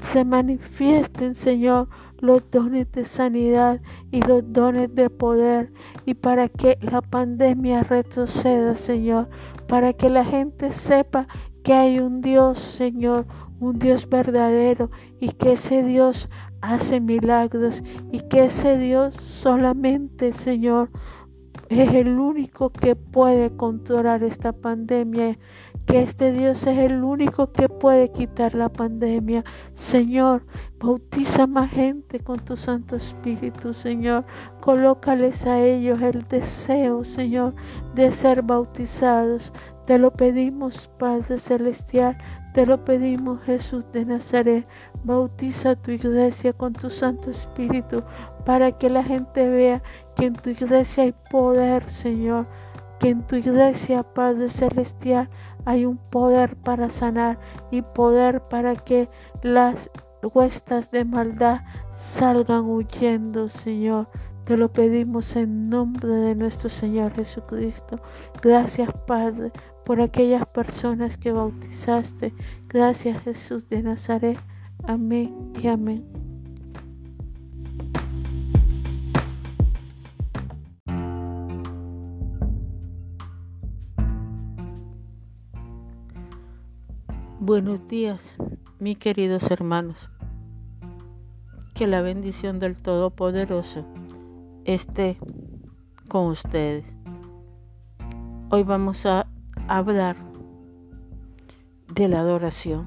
[0.03, 1.89] se manifiesten, Señor,
[2.21, 3.81] los dones de sanidad
[4.13, 5.73] y los dones de poder
[6.07, 9.29] y para que la pandemia retroceda, Señor,
[9.67, 11.27] para que la gente sepa
[11.63, 13.27] que hay un Dios, Señor,
[13.61, 14.91] un Dios verdadero
[15.21, 16.29] y que ese Dios
[16.61, 20.91] hace milagros y que ese Dios solamente, Señor,
[21.69, 25.39] es el único que puede controlar esta pandemia,
[25.87, 29.45] que este Dios es el único que puede quitar la pandemia.
[29.75, 30.45] Señor,
[30.79, 34.25] bautiza más gente con tu Santo Espíritu, Señor.
[34.61, 37.55] Colócales a ellos el deseo, Señor,
[37.95, 39.53] de ser bautizados.
[39.87, 42.17] Te lo pedimos, Padre Celestial,
[42.55, 44.67] Te lo pedimos, Jesús de Nazaret.
[45.05, 48.05] Bautiza tu iglesia con tu Santo Espíritu
[48.45, 49.83] para que la gente vea
[50.15, 52.47] que en tu iglesia hay poder, Señor.
[53.01, 55.29] Que en tu iglesia, Padre Celestial,
[55.65, 57.39] hay un poder para sanar
[57.71, 59.09] y poder para que
[59.43, 59.91] las
[60.23, 61.63] huestas de maldad
[61.93, 64.09] salgan huyendo, Señor.
[64.45, 68.01] Te lo pedimos en nombre de nuestro Señor Jesucristo.
[68.43, 69.53] Gracias, Padre,
[69.85, 72.33] por aquellas personas que bautizaste.
[72.69, 74.39] Gracias, Jesús de Nazaret.
[74.85, 76.05] Amén y amén.
[87.45, 88.37] Buenos días,
[88.79, 90.11] mis queridos hermanos.
[91.75, 93.85] Que la bendición del Todopoderoso
[94.65, 95.19] esté
[96.09, 96.85] con ustedes.
[98.51, 99.27] Hoy vamos a
[99.79, 100.17] hablar
[101.95, 102.87] de la adoración.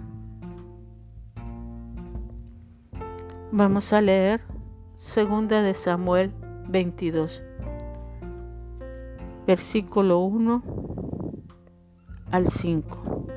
[3.51, 4.41] Vamos a leer
[4.93, 6.31] segunda de Samuel
[6.67, 7.41] 22,
[9.47, 10.61] versículo 1
[12.29, 13.27] al 5.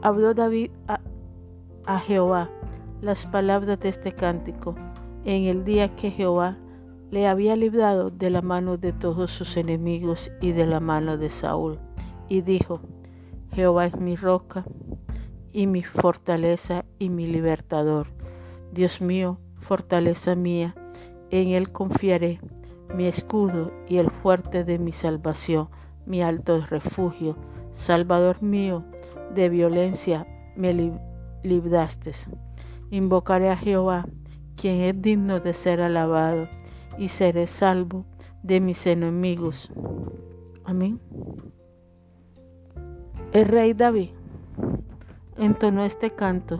[0.00, 1.00] Habló David a,
[1.84, 2.48] a Jehová
[3.02, 4.74] las palabras de este cántico
[5.26, 6.56] en el día que Jehová
[7.10, 11.30] le había librado de la mano de todos sus enemigos y de la mano de
[11.30, 11.78] Saúl.
[12.28, 12.80] Y dijo,
[13.52, 14.64] Jehová es mi roca
[15.52, 18.08] y mi fortaleza y mi libertador.
[18.72, 20.74] Dios mío, fortaleza mía,
[21.30, 22.40] en él confiaré,
[22.94, 25.68] mi escudo y el fuerte de mi salvación,
[26.04, 27.36] mi alto refugio.
[27.70, 28.84] Salvador mío,
[29.34, 30.26] de violencia
[30.56, 30.92] me
[31.42, 32.12] libraste.
[32.90, 34.06] Invocaré a Jehová
[34.56, 36.48] quien es digno de ser alabado,
[36.98, 38.04] y seré salvo
[38.42, 39.70] de mis enemigos.
[40.64, 41.00] Amén.
[43.32, 44.10] El rey David
[45.36, 46.58] entonó este canto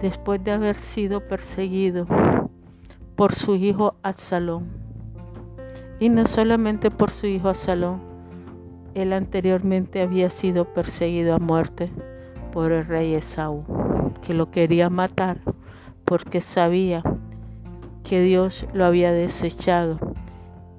[0.00, 2.06] después de haber sido perseguido
[3.16, 4.68] por su hijo Absalón.
[6.00, 8.00] Y no solamente por su hijo Absalón,
[8.94, 11.90] él anteriormente había sido perseguido a muerte
[12.52, 13.64] por el rey Esaú,
[14.22, 15.38] que lo quería matar
[16.04, 17.02] porque sabía
[18.04, 19.98] que Dios lo había desechado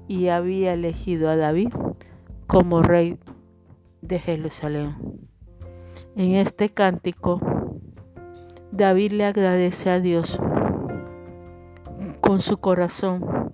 [0.08, 1.68] y había elegido a David
[2.46, 3.18] como rey
[4.00, 4.94] de Jerusalén.
[6.16, 7.40] En este cántico,
[8.72, 10.40] David le agradece a Dios
[12.22, 13.50] con su corazón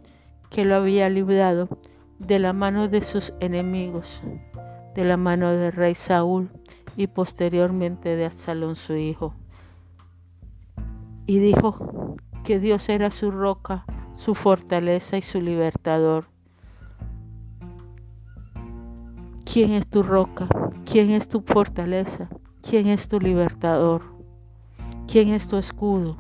[0.51, 1.69] que lo había librado
[2.19, 4.23] de la mano de sus enemigos,
[4.95, 6.51] de la mano del rey Saúl
[6.97, 9.35] y posteriormente de Absalón su hijo
[11.27, 13.85] y dijo que Dios era su roca,
[14.15, 16.27] su fortaleza y su libertador.
[19.45, 20.49] ¿Quién es tu roca?
[20.91, 22.29] ¿Quién es tu fortaleza?
[22.63, 24.03] ¿Quién es tu libertador?
[25.07, 26.17] ¿Quién es tu escudo?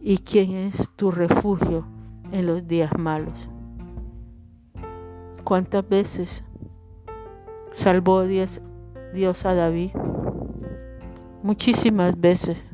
[0.00, 1.86] ¿Y quién es tu refugio
[2.32, 3.48] en los días malos?
[5.44, 6.44] ¿Cuántas veces
[7.72, 8.60] salvó Dios,
[9.44, 9.90] a David?
[11.42, 12.67] Muchísimas veces.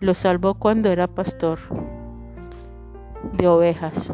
[0.00, 1.58] Lo salvó cuando era pastor
[3.32, 4.12] de ovejas,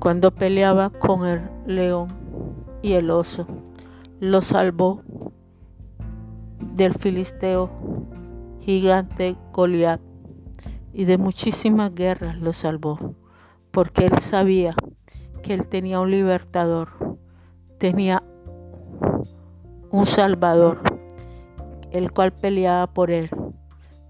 [0.00, 2.08] cuando peleaba con el león
[2.82, 3.46] y el oso.
[4.18, 5.02] Lo salvó
[6.74, 7.70] del filisteo
[8.62, 10.00] gigante Goliat
[10.92, 13.14] y de muchísimas guerras lo salvó,
[13.70, 14.74] porque él sabía
[15.44, 16.88] que él tenía un libertador,
[17.78, 18.24] tenía
[19.92, 20.89] un salvador
[21.90, 23.30] el cual peleaba por él,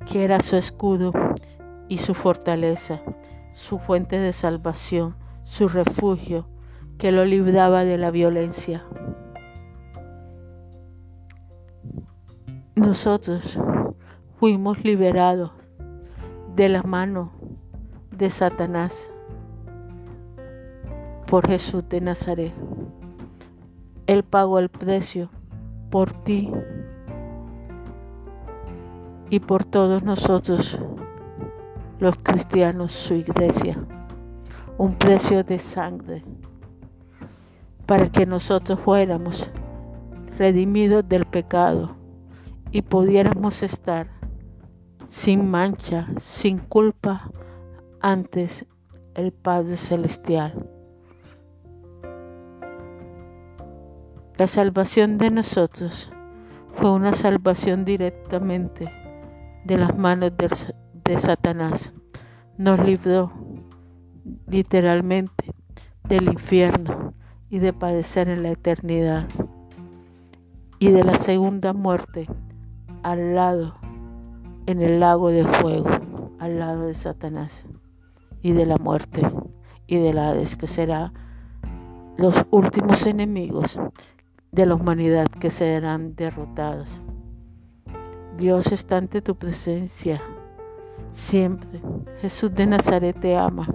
[0.06, 1.12] que era su escudo
[1.88, 3.00] y su fortaleza,
[3.52, 6.46] su fuente de salvación, su refugio,
[6.98, 8.84] que lo libraba de la violencia.
[12.76, 13.58] Nosotros
[14.38, 15.52] fuimos liberados
[16.54, 17.32] de la mano
[18.10, 19.12] de Satanás
[21.26, 22.52] por Jesús de Nazaret.
[24.06, 25.30] Él pagó el precio
[25.90, 26.50] por ti
[29.30, 30.76] y por todos nosotros,
[32.00, 33.78] los cristianos, su iglesia,
[34.76, 36.24] un precio de sangre,
[37.86, 39.48] para que nosotros fuéramos
[40.36, 41.96] redimidos del pecado
[42.72, 44.08] y pudiéramos estar
[45.06, 47.30] sin mancha, sin culpa,
[48.00, 48.66] antes
[49.14, 50.68] el Padre Celestial.
[54.38, 56.10] La salvación de nosotros
[56.74, 58.99] fue una salvación directamente
[59.64, 60.32] de las manos
[61.04, 61.92] de, Satanás.
[62.56, 63.32] Nos libró
[64.46, 65.52] literalmente
[66.04, 67.14] del infierno
[67.48, 69.26] y de padecer en la eternidad
[70.78, 72.26] y de la segunda muerte
[73.02, 73.74] al lado,
[74.66, 75.88] en el lago de fuego,
[76.38, 77.66] al lado de Satanás
[78.42, 79.22] y de la muerte
[79.86, 81.12] y de la Hades, que será
[82.16, 83.80] los últimos enemigos
[84.52, 87.00] de la humanidad que serán derrotados.
[88.40, 90.22] Dios está ante tu presencia
[91.12, 91.78] siempre.
[92.22, 93.68] Jesús de Nazaret te ama.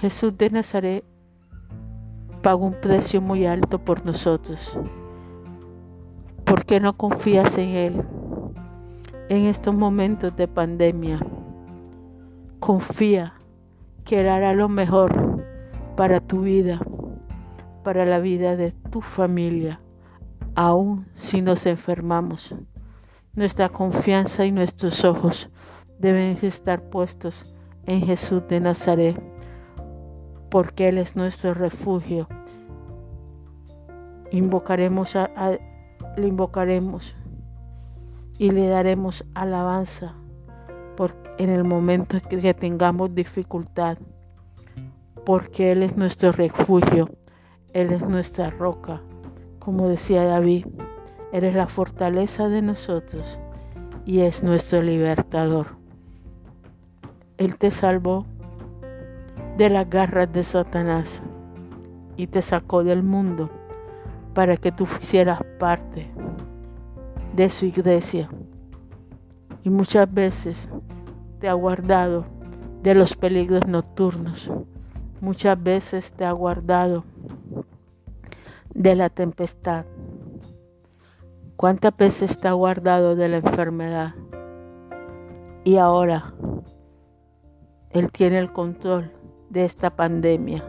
[0.00, 1.04] Jesús de Nazaret
[2.42, 4.76] pagó un precio muy alto por nosotros.
[6.44, 8.04] ¿Por qué no confías en Él
[9.28, 11.20] en estos momentos de pandemia?
[12.58, 13.34] Confía
[14.04, 15.44] que Él hará lo mejor
[15.96, 16.80] para tu vida,
[17.84, 19.80] para la vida de tu familia,
[20.56, 22.52] aun si nos enfermamos.
[23.34, 25.50] Nuestra confianza y nuestros ojos
[26.00, 27.54] deben estar puestos
[27.86, 29.22] en Jesús de Nazaret,
[30.50, 32.26] porque Él es nuestro refugio.
[34.32, 35.30] Invocaremos a,
[36.16, 37.14] le invocaremos
[38.36, 40.16] y le daremos alabanza
[40.96, 43.96] por, en el momento que ya tengamos dificultad,
[45.24, 47.08] porque Él es nuestro refugio,
[47.74, 49.00] Él es nuestra roca,
[49.60, 50.66] como decía David.
[51.32, 53.38] Eres la fortaleza de nosotros
[54.04, 55.68] y es nuestro libertador.
[57.38, 58.26] Él te salvó
[59.56, 61.22] de las garras de Satanás
[62.16, 63.50] y te sacó del mundo
[64.34, 66.10] para que tú hicieras parte
[67.34, 68.28] de su iglesia.
[69.62, 70.68] Y muchas veces
[71.38, 72.24] te ha guardado
[72.82, 74.50] de los peligros nocturnos.
[75.20, 77.04] Muchas veces te ha guardado
[78.74, 79.84] de la tempestad.
[81.60, 84.14] ¿Cuántas veces está guardado de la enfermedad?
[85.62, 86.32] Y ahora
[87.90, 89.12] Él tiene el control
[89.50, 90.64] de esta pandemia,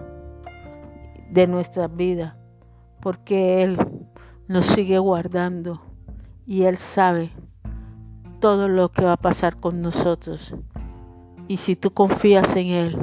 [1.29, 2.35] de nuestra vida,
[2.99, 3.77] porque Él
[4.49, 5.81] nos sigue guardando
[6.45, 7.31] y Él sabe
[8.41, 10.53] todo lo que va a pasar con nosotros.
[11.47, 12.97] Y si tú confías en Él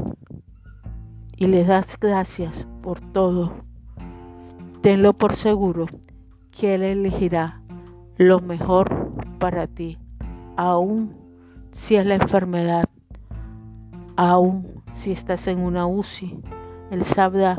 [1.38, 3.64] y le das gracias por todo,
[4.82, 5.86] tenlo por seguro
[6.50, 7.62] que Él elegirá
[8.18, 9.96] lo mejor para ti,
[10.56, 11.14] aun
[11.70, 12.84] si es la enfermedad,
[14.16, 16.42] aun si estás en una UCI,
[16.90, 17.56] Él sabrá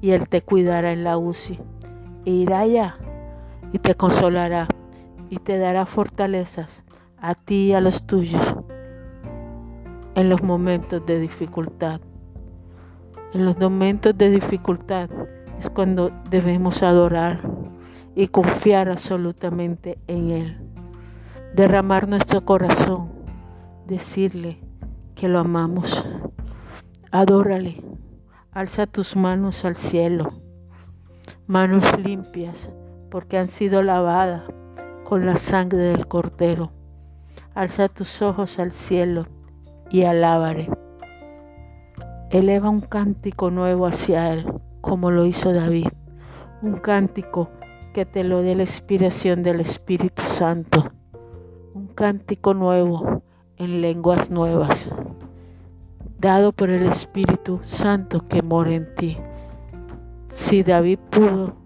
[0.00, 1.60] y Él te cuidará en la UCI.
[2.24, 2.96] E irá allá
[3.72, 4.66] y te consolará
[5.28, 6.82] y te dará fortalezas
[7.20, 8.56] a ti y a los tuyos
[10.14, 12.00] en los momentos de dificultad.
[13.34, 15.10] En los momentos de dificultad
[15.58, 17.42] es cuando debemos adorar
[18.18, 20.58] y confiar absolutamente en Él.
[21.54, 23.12] Derramar nuestro corazón,
[23.86, 24.58] decirle
[25.14, 26.04] que lo amamos.
[27.12, 27.80] Adórale,
[28.50, 30.30] alza tus manos al cielo,
[31.46, 32.72] manos limpias
[33.08, 34.42] porque han sido lavadas
[35.04, 36.72] con la sangre del Cordero.
[37.54, 39.28] Alza tus ojos al cielo
[39.92, 40.68] y alábare.
[42.30, 44.44] Eleva un cántico nuevo hacia Él,
[44.80, 45.86] como lo hizo David,
[46.62, 47.48] un cántico
[47.98, 50.92] que te lo dé la inspiración del Espíritu Santo.
[51.74, 53.24] Un cántico nuevo
[53.56, 54.88] en lenguas nuevas,
[56.20, 59.18] dado por el Espíritu Santo que mora en ti.
[60.28, 61.56] Si David pudo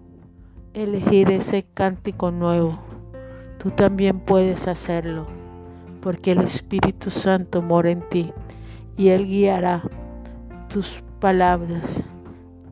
[0.72, 2.78] elegir ese cántico nuevo,
[3.58, 5.26] tú también puedes hacerlo,
[6.00, 8.32] porque el Espíritu Santo mora en ti
[8.96, 9.82] y Él guiará
[10.70, 12.02] tus palabras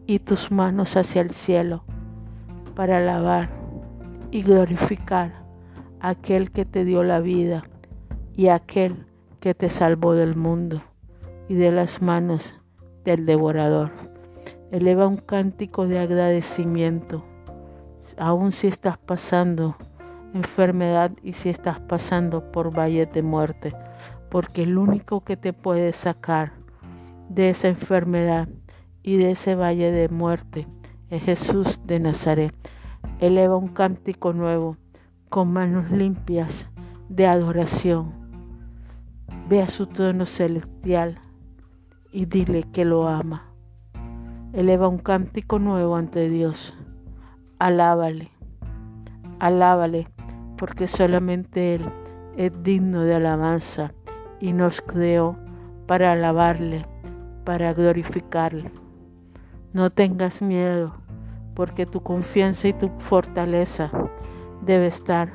[0.06, 1.84] y tus manos hacia el cielo
[2.80, 3.50] para alabar
[4.30, 5.34] y glorificar
[6.00, 7.62] a aquel que te dio la vida
[8.34, 9.04] y a aquel
[9.38, 10.82] que te salvó del mundo
[11.46, 12.54] y de las manos
[13.04, 13.90] del devorador.
[14.70, 17.22] Eleva un cántico de agradecimiento,
[18.16, 19.76] aun si estás pasando
[20.32, 23.74] enfermedad y si estás pasando por valle de muerte,
[24.30, 26.52] porque el único que te puede sacar
[27.28, 28.48] de esa enfermedad
[29.02, 30.66] y de ese valle de muerte
[31.10, 32.54] es Jesús de Nazaret.
[33.18, 34.76] Eleva un cántico nuevo
[35.28, 36.70] con manos limpias
[37.08, 38.12] de adoración.
[39.48, 41.18] Ve a su trono celestial
[42.12, 43.44] y dile que lo ama.
[44.52, 46.74] Eleva un cántico nuevo ante Dios.
[47.58, 48.30] Alábale,
[49.40, 50.08] alábale,
[50.56, 51.90] porque solamente Él
[52.36, 53.92] es digno de alabanza
[54.40, 55.36] y nos creó
[55.86, 56.86] para alabarle,
[57.44, 58.79] para glorificarle.
[59.72, 60.94] No tengas miedo,
[61.54, 63.90] porque tu confianza y tu fortaleza
[64.62, 65.32] debe estar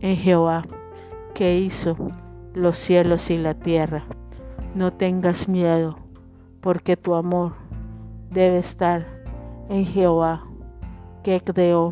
[0.00, 0.64] en Jehová,
[1.34, 1.94] que hizo
[2.54, 4.04] los cielos y la tierra.
[4.74, 5.98] No tengas miedo,
[6.62, 7.52] porque tu amor
[8.30, 9.06] debe estar
[9.68, 10.44] en Jehová,
[11.22, 11.90] que creó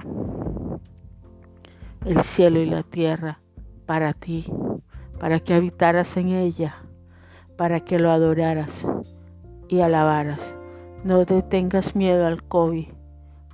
[2.07, 3.39] el cielo y la tierra
[3.85, 4.47] para ti,
[5.21, 6.75] para que habitaras en ella,
[7.59, 8.89] para que lo adoraras
[9.69, 10.57] y alabaras.
[11.05, 12.87] No te tengas miedo al COVID,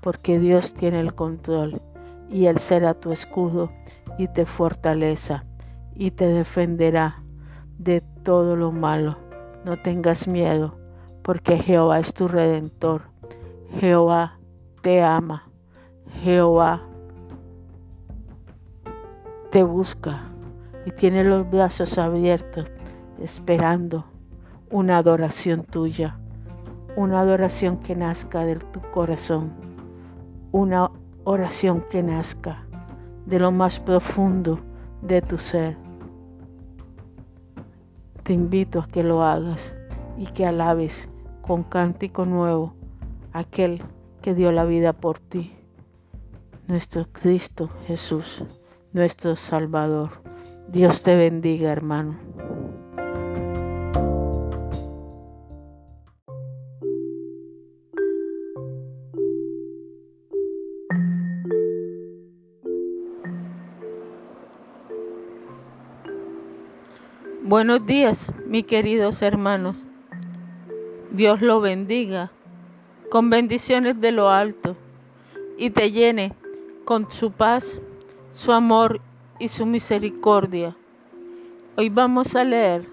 [0.02, 1.80] porque Dios tiene el control
[2.28, 3.70] y Él será tu escudo
[4.18, 5.46] y te fortaleza
[5.94, 7.22] y te defenderá
[7.78, 9.16] de todo lo malo.
[9.64, 10.76] No tengas miedo,
[11.22, 13.02] porque Jehová es tu redentor.
[13.80, 14.38] Jehová
[14.82, 15.50] te ama.
[16.22, 16.82] Jehová
[19.50, 20.22] te busca
[20.84, 22.66] y tiene los brazos abiertos
[23.18, 24.04] esperando
[24.70, 26.18] una adoración tuya,
[26.98, 29.52] una adoración que nazca de tu corazón,
[30.50, 30.90] una
[31.22, 32.66] oración que nazca
[33.24, 34.58] de lo más profundo
[35.02, 35.76] de tu ser.
[38.24, 39.76] Te invito a que lo hagas
[40.16, 41.08] y que alabes
[41.40, 42.74] con cántico nuevo
[43.32, 43.80] aquel
[44.20, 45.54] que dio la vida por ti,
[46.66, 48.42] nuestro Cristo Jesús,
[48.92, 50.20] nuestro Salvador.
[50.66, 52.18] Dios te bendiga, hermano.
[67.48, 69.82] Buenos días, mis queridos hermanos.
[71.12, 72.30] Dios lo bendiga
[73.10, 74.76] con bendiciones de lo alto
[75.56, 76.34] y te llene
[76.84, 77.80] con su paz,
[78.34, 79.00] su amor
[79.38, 80.76] y su misericordia.
[81.78, 82.86] Hoy vamos a leer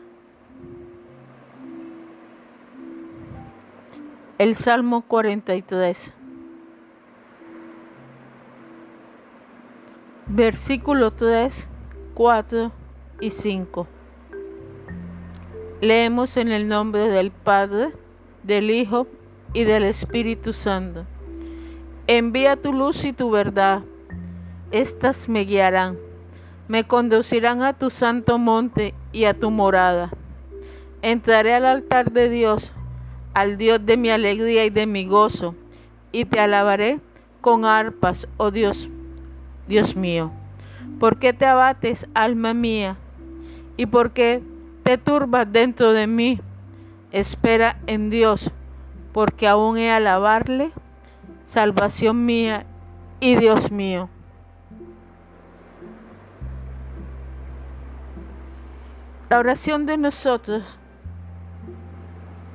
[4.37, 6.13] el Salmo 43,
[10.27, 11.67] versículos 3,
[12.13, 12.71] 4
[13.19, 13.87] y 5.
[15.81, 17.91] Leemos en el nombre del Padre,
[18.43, 19.07] del Hijo
[19.51, 21.05] y del Espíritu Santo.
[22.07, 23.83] Envía tu luz y tu verdad.
[24.71, 25.97] Estas me guiarán,
[26.69, 30.11] me conducirán a tu santo monte y a tu morada.
[31.01, 32.71] Entraré al altar de Dios,
[33.33, 35.55] al Dios de mi alegría y de mi gozo,
[36.13, 37.01] y te alabaré
[37.41, 38.89] con arpas, oh Dios,
[39.67, 40.31] Dios mío.
[41.01, 42.95] ¿Por qué te abates, alma mía?
[43.75, 44.41] ¿Y por qué
[44.85, 46.39] te turbas dentro de mí,
[47.11, 48.51] espera en Dios,
[49.13, 50.71] porque aún he alabarle,
[51.41, 52.67] salvación mía
[53.19, 54.09] y Dios mío.
[59.27, 60.77] La oración de nosotros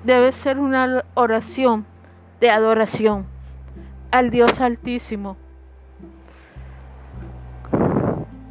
[0.04, 1.84] debe ser una oración
[2.38, 3.26] de adoración
[4.12, 5.36] al Dios Altísimo,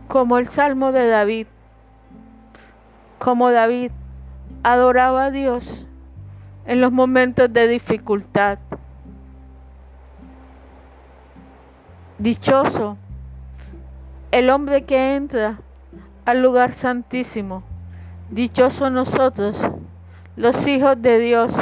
[0.10, 1.48] como el Salmo de David
[3.20, 3.92] como David
[4.64, 5.86] adoraba a Dios
[6.66, 8.60] en los momentos de dificultad.
[12.18, 12.98] Dichoso
[14.32, 15.60] el hombre que entra
[16.26, 17.64] al lugar santísimo.
[18.30, 19.68] Dichoso nosotros,
[20.36, 21.54] los hijos de Dios,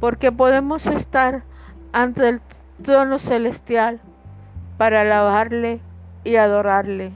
[0.00, 1.42] porque podemos estar
[1.92, 2.40] ante el
[2.82, 4.00] trono celestial
[4.78, 5.80] para alabarle
[6.24, 7.12] y adorarle.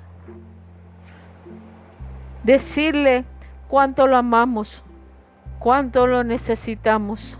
[2.44, 3.24] Decirle
[3.68, 4.82] cuánto lo amamos,
[5.58, 7.38] cuánto lo necesitamos,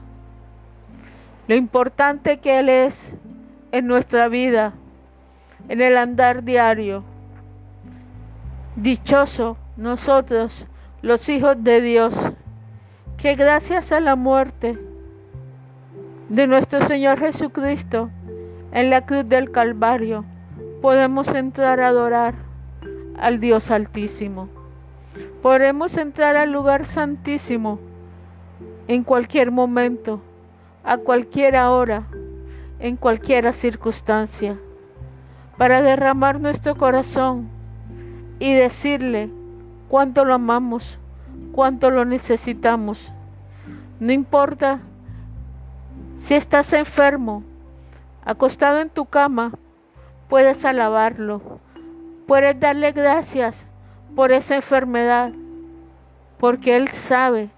[1.49, 3.15] lo importante que Él es
[3.73, 4.73] en nuestra vida,
[5.69, 7.05] en el andar diario.
[8.75, 10.67] Dichoso nosotros,
[11.03, 12.15] los hijos de Dios,
[13.17, 14.79] que gracias a la muerte
[16.29, 18.11] de nuestro Señor Jesucristo
[18.73, 20.25] en la cruz del Calvario,
[20.83, 22.35] podemos entrar a adorar
[23.19, 24.56] al Dios Altísimo.
[25.43, 27.79] Podemos entrar al lugar santísimo
[28.89, 30.21] en cualquier momento,
[30.85, 32.07] a cualquier hora,
[32.79, 34.59] en cualquier circunstancia,
[35.57, 37.49] para derramar nuestro corazón
[38.39, 39.31] y decirle
[39.89, 40.99] cuánto lo amamos,
[41.53, 43.13] cuánto lo necesitamos.
[43.99, 44.81] No importa
[46.19, 47.43] si estás enfermo,
[48.25, 49.53] acostado en tu cama,
[50.29, 51.61] puedes alabarlo,
[52.27, 53.67] puedes darle gracias
[54.17, 55.31] por esa enfermedad,
[56.39, 57.51] porque Él sabe,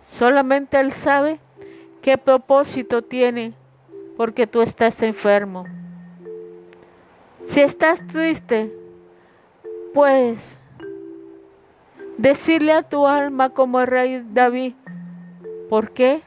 [0.00, 1.40] solamente Él sabe
[2.00, 3.52] qué propósito tiene
[4.16, 5.64] porque tú estás enfermo.
[7.40, 8.72] Si estás triste,
[9.92, 10.60] puedes
[12.16, 14.74] decirle a tu alma como el rey David,
[15.68, 16.22] ¿por qué?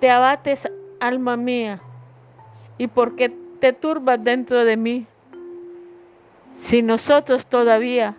[0.00, 1.80] Te abates, alma mía,
[2.76, 5.06] y por qué te turbas dentro de mí.
[6.54, 8.16] Si nosotros todavía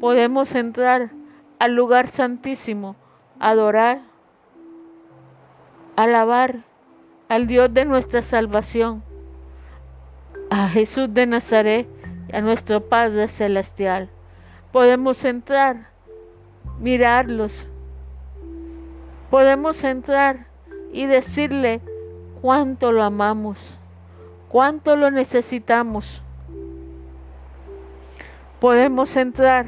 [0.00, 1.10] podemos entrar
[1.58, 2.96] al lugar santísimo,
[3.38, 4.00] adorar
[5.96, 6.60] alabar
[7.28, 9.02] al Dios de nuestra salvación,
[10.50, 11.88] a Jesús de Nazaret
[12.28, 14.10] y a nuestro Padre Celestial.
[14.72, 15.88] Podemos entrar,
[16.78, 17.66] mirarlos,
[19.30, 20.46] podemos entrar
[20.92, 21.80] y decirle
[22.42, 23.75] cuánto lo amamos,
[24.56, 26.22] cuánto lo necesitamos.
[28.58, 29.66] Podemos entrar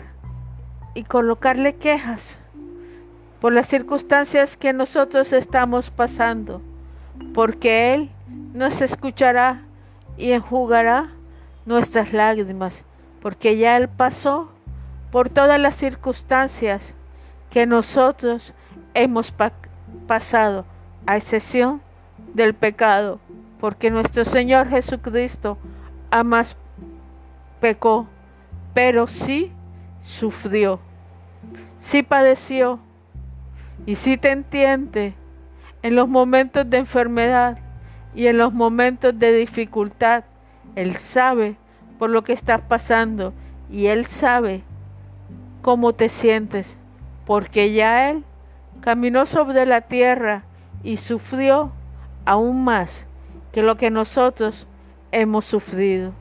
[0.95, 2.41] y colocarle quejas
[3.39, 6.63] por las circunstancias que nosotros estamos pasando,
[7.35, 8.11] porque Él
[8.55, 9.63] nos escuchará
[10.17, 11.13] y enjugará
[11.67, 12.83] nuestras lágrimas,
[13.21, 14.51] porque ya Él pasó
[15.13, 16.95] por todas las circunstancias
[17.51, 18.55] que nosotros
[18.95, 19.35] hemos
[20.07, 20.65] pasado,
[21.05, 21.83] a excepción
[22.33, 23.21] del pecado,
[23.61, 25.59] porque nuestro Señor Jesucristo
[26.13, 26.57] jamás
[27.61, 28.07] pecó,
[28.73, 29.53] pero sí
[30.03, 30.81] sufrió,
[31.77, 32.79] sí padeció
[33.87, 35.15] y sí te entiende
[35.83, 37.59] en los momentos de enfermedad
[38.15, 40.25] y en los momentos de dificultad.
[40.77, 41.57] Él sabe
[41.99, 43.33] por lo que estás pasando
[43.71, 44.63] y Él sabe
[45.63, 46.77] cómo te sientes,
[47.27, 48.25] porque ya Él
[48.81, 50.45] caminó sobre la tierra
[50.85, 51.73] y sufrió
[52.25, 53.08] aún más
[53.53, 54.67] que lo que nosotros
[55.13, 56.13] hemos sufrido.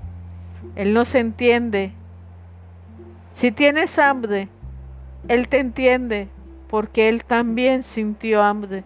[0.76, 1.92] Él nos entiende.
[3.32, 4.50] Si tienes hambre,
[5.28, 6.30] Él te entiende
[6.70, 8.84] porque Él también sintió hambre.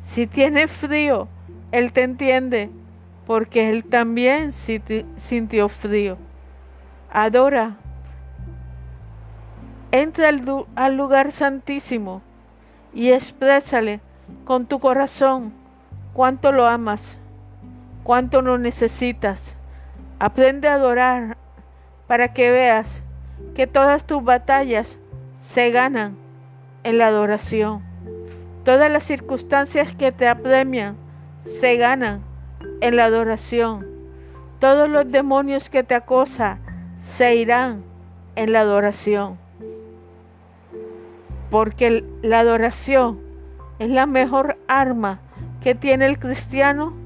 [0.00, 1.28] Si tienes frío,
[1.72, 2.70] Él te entiende
[3.26, 6.18] porque Él también sintió frío.
[7.10, 7.76] Adora.
[9.92, 10.30] Entra
[10.76, 12.22] al lugar santísimo
[12.92, 14.00] y exprésale
[14.44, 15.52] con tu corazón
[16.12, 17.19] cuánto lo amas,
[18.02, 19.56] cuánto lo necesitas.
[20.18, 21.36] Aprende a adorar
[22.06, 23.02] para que veas
[23.54, 24.98] que todas tus batallas
[25.40, 26.16] se ganan
[26.84, 27.82] en la adoración.
[28.64, 30.96] Todas las circunstancias que te apremian
[31.44, 32.22] se ganan
[32.80, 33.86] en la adoración.
[34.58, 36.60] Todos los demonios que te acosan
[36.98, 37.82] se irán
[38.36, 39.38] en la adoración.
[41.50, 43.20] Porque la adoración
[43.78, 45.20] es la mejor arma
[45.62, 46.99] que tiene el cristiano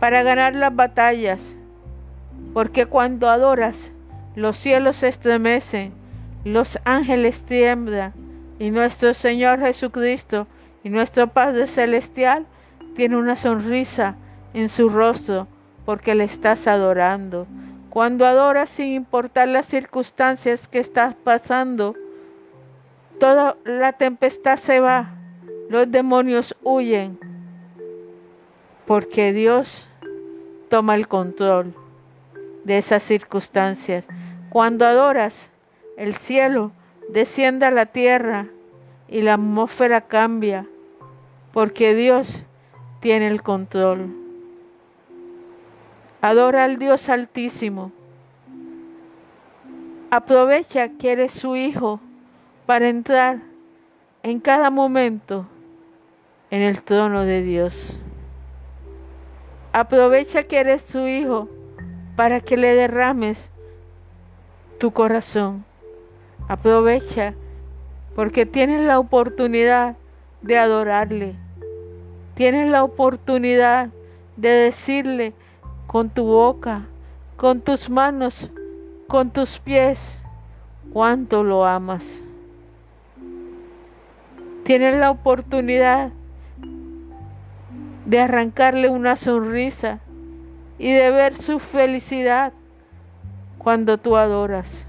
[0.00, 1.56] para ganar las batallas.
[2.52, 3.92] Porque cuando adoras,
[4.34, 5.92] los cielos se estremecen
[6.46, 8.12] los ángeles tiemblan
[8.60, 10.46] y nuestro Señor Jesucristo
[10.84, 12.46] y nuestro Padre Celestial
[12.94, 14.14] tiene una sonrisa
[14.54, 15.48] en su rostro
[15.84, 17.48] porque le estás adorando.
[17.90, 21.96] Cuando adoras sin importar las circunstancias que estás pasando,
[23.18, 25.16] toda la tempestad se va,
[25.68, 27.18] los demonios huyen,
[28.86, 29.88] porque Dios
[30.68, 31.74] toma el control
[32.64, 34.06] de esas circunstancias.
[34.50, 35.50] Cuando adoras,
[35.96, 36.72] el cielo
[37.08, 38.46] desciende a la tierra
[39.08, 40.66] y la atmósfera cambia,
[41.52, 42.42] porque Dios
[43.00, 44.14] tiene el control.
[46.20, 47.92] Adora al Dios Altísimo.
[50.10, 52.00] Aprovecha que eres su hijo
[52.64, 53.42] para entrar
[54.22, 55.46] en cada momento
[56.50, 58.00] en el trono de Dios.
[59.76, 61.50] Aprovecha que eres su hijo
[62.16, 63.50] para que le derrames
[64.78, 65.66] tu corazón.
[66.48, 67.34] Aprovecha
[68.14, 69.96] porque tienes la oportunidad
[70.40, 71.34] de adorarle.
[72.36, 73.90] Tienes la oportunidad
[74.38, 75.34] de decirle
[75.86, 76.86] con tu boca,
[77.36, 78.50] con tus manos,
[79.08, 80.22] con tus pies,
[80.90, 82.22] cuánto lo amas.
[84.64, 86.12] Tienes la oportunidad
[88.06, 89.98] de arrancarle una sonrisa
[90.78, 92.52] y de ver su felicidad
[93.58, 94.88] cuando tú adoras.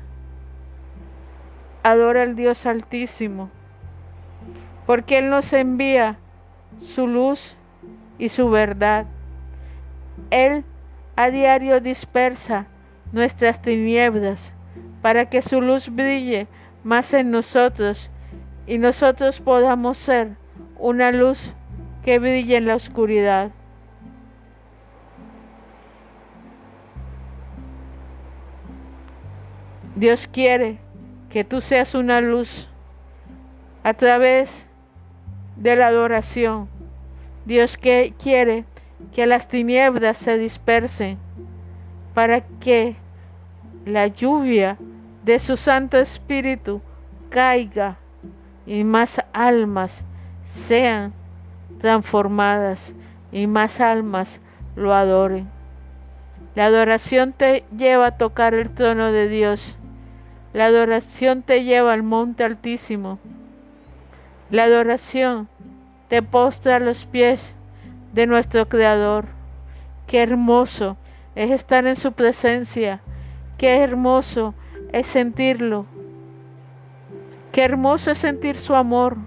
[1.81, 3.49] Adora al Dios Altísimo,
[4.85, 6.17] porque Él nos envía
[6.81, 7.57] su luz
[8.19, 9.07] y su verdad.
[10.29, 10.63] Él
[11.15, 12.67] a diario dispersa
[13.11, 14.53] nuestras tinieblas
[15.01, 16.47] para que su luz brille
[16.83, 18.11] más en nosotros
[18.67, 20.35] y nosotros podamos ser
[20.77, 21.55] una luz
[22.07, 23.51] que brille en la oscuridad.
[29.93, 30.79] Dios quiere
[31.29, 32.69] que tú seas una luz
[33.83, 34.69] a través
[35.57, 36.69] de la adoración.
[37.43, 38.63] Dios que quiere
[39.11, 41.17] que las tinieblas se dispersen
[42.13, 42.95] para que
[43.85, 44.77] la lluvia
[45.25, 46.81] de su Santo Espíritu
[47.29, 47.97] caiga
[48.65, 50.05] y más almas
[50.45, 51.16] sean
[51.79, 52.95] transformadas
[53.31, 54.41] y más almas
[54.75, 55.49] lo adoren.
[56.55, 59.77] La adoración te lleva a tocar el trono de Dios
[60.57, 63.19] la adoración te lleva al monte altísimo.
[64.49, 65.47] La adoración
[66.07, 67.53] te postra a los pies
[68.11, 69.25] de nuestro Creador.
[70.07, 70.97] Qué hermoso
[71.35, 73.01] es estar en su presencia.
[73.59, 74.55] Qué hermoso
[74.93, 75.85] es sentirlo.
[77.51, 79.17] Qué hermoso es sentir su amor.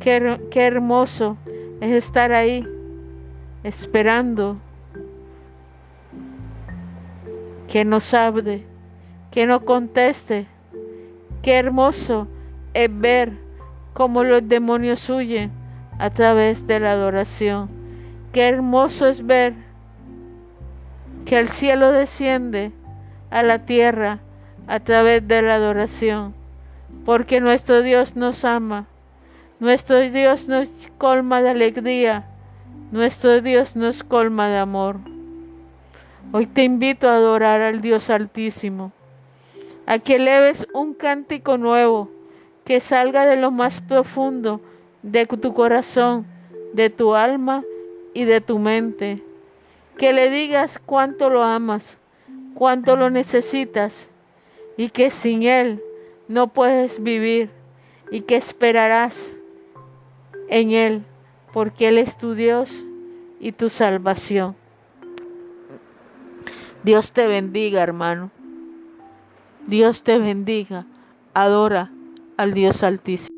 [0.00, 1.36] Qué, hermoso
[1.80, 2.66] es estar ahí
[3.64, 4.58] esperando
[7.68, 8.64] que nos hable,
[9.30, 10.46] que nos conteste.
[11.42, 12.28] Qué hermoso
[12.74, 13.32] es ver
[13.94, 15.50] cómo los demonios huyen
[15.98, 17.68] a través de la adoración.
[18.32, 19.54] Qué hermoso es ver
[21.24, 22.72] que el cielo desciende
[23.30, 24.20] a la tierra
[24.66, 26.34] a través de la adoración,
[27.04, 28.86] porque nuestro Dios nos ama,
[29.58, 30.68] nuestro Dios nos
[30.98, 32.26] colma de alegría,
[32.92, 34.96] nuestro Dios nos colma de amor.
[36.32, 38.92] Hoy te invito a adorar al Dios Altísimo,
[39.86, 42.10] a que eleves un cántico nuevo
[42.64, 44.60] que salga de lo más profundo
[45.02, 46.26] de tu corazón,
[46.74, 47.64] de tu alma
[48.12, 49.22] y de tu mente.
[49.96, 51.96] Que le digas cuánto lo amas,
[52.54, 54.10] cuánto lo necesitas
[54.76, 55.82] y que sin Él
[56.28, 57.48] no puedes vivir
[58.10, 59.36] y que esperarás
[60.48, 61.04] en Él
[61.52, 62.84] porque Él es tu Dios
[63.40, 64.56] y tu salvación.
[66.82, 68.30] Dios te bendiga, hermano.
[69.66, 70.86] Dios te bendiga.
[71.34, 71.90] Adora
[72.36, 73.35] al Dios Altísimo.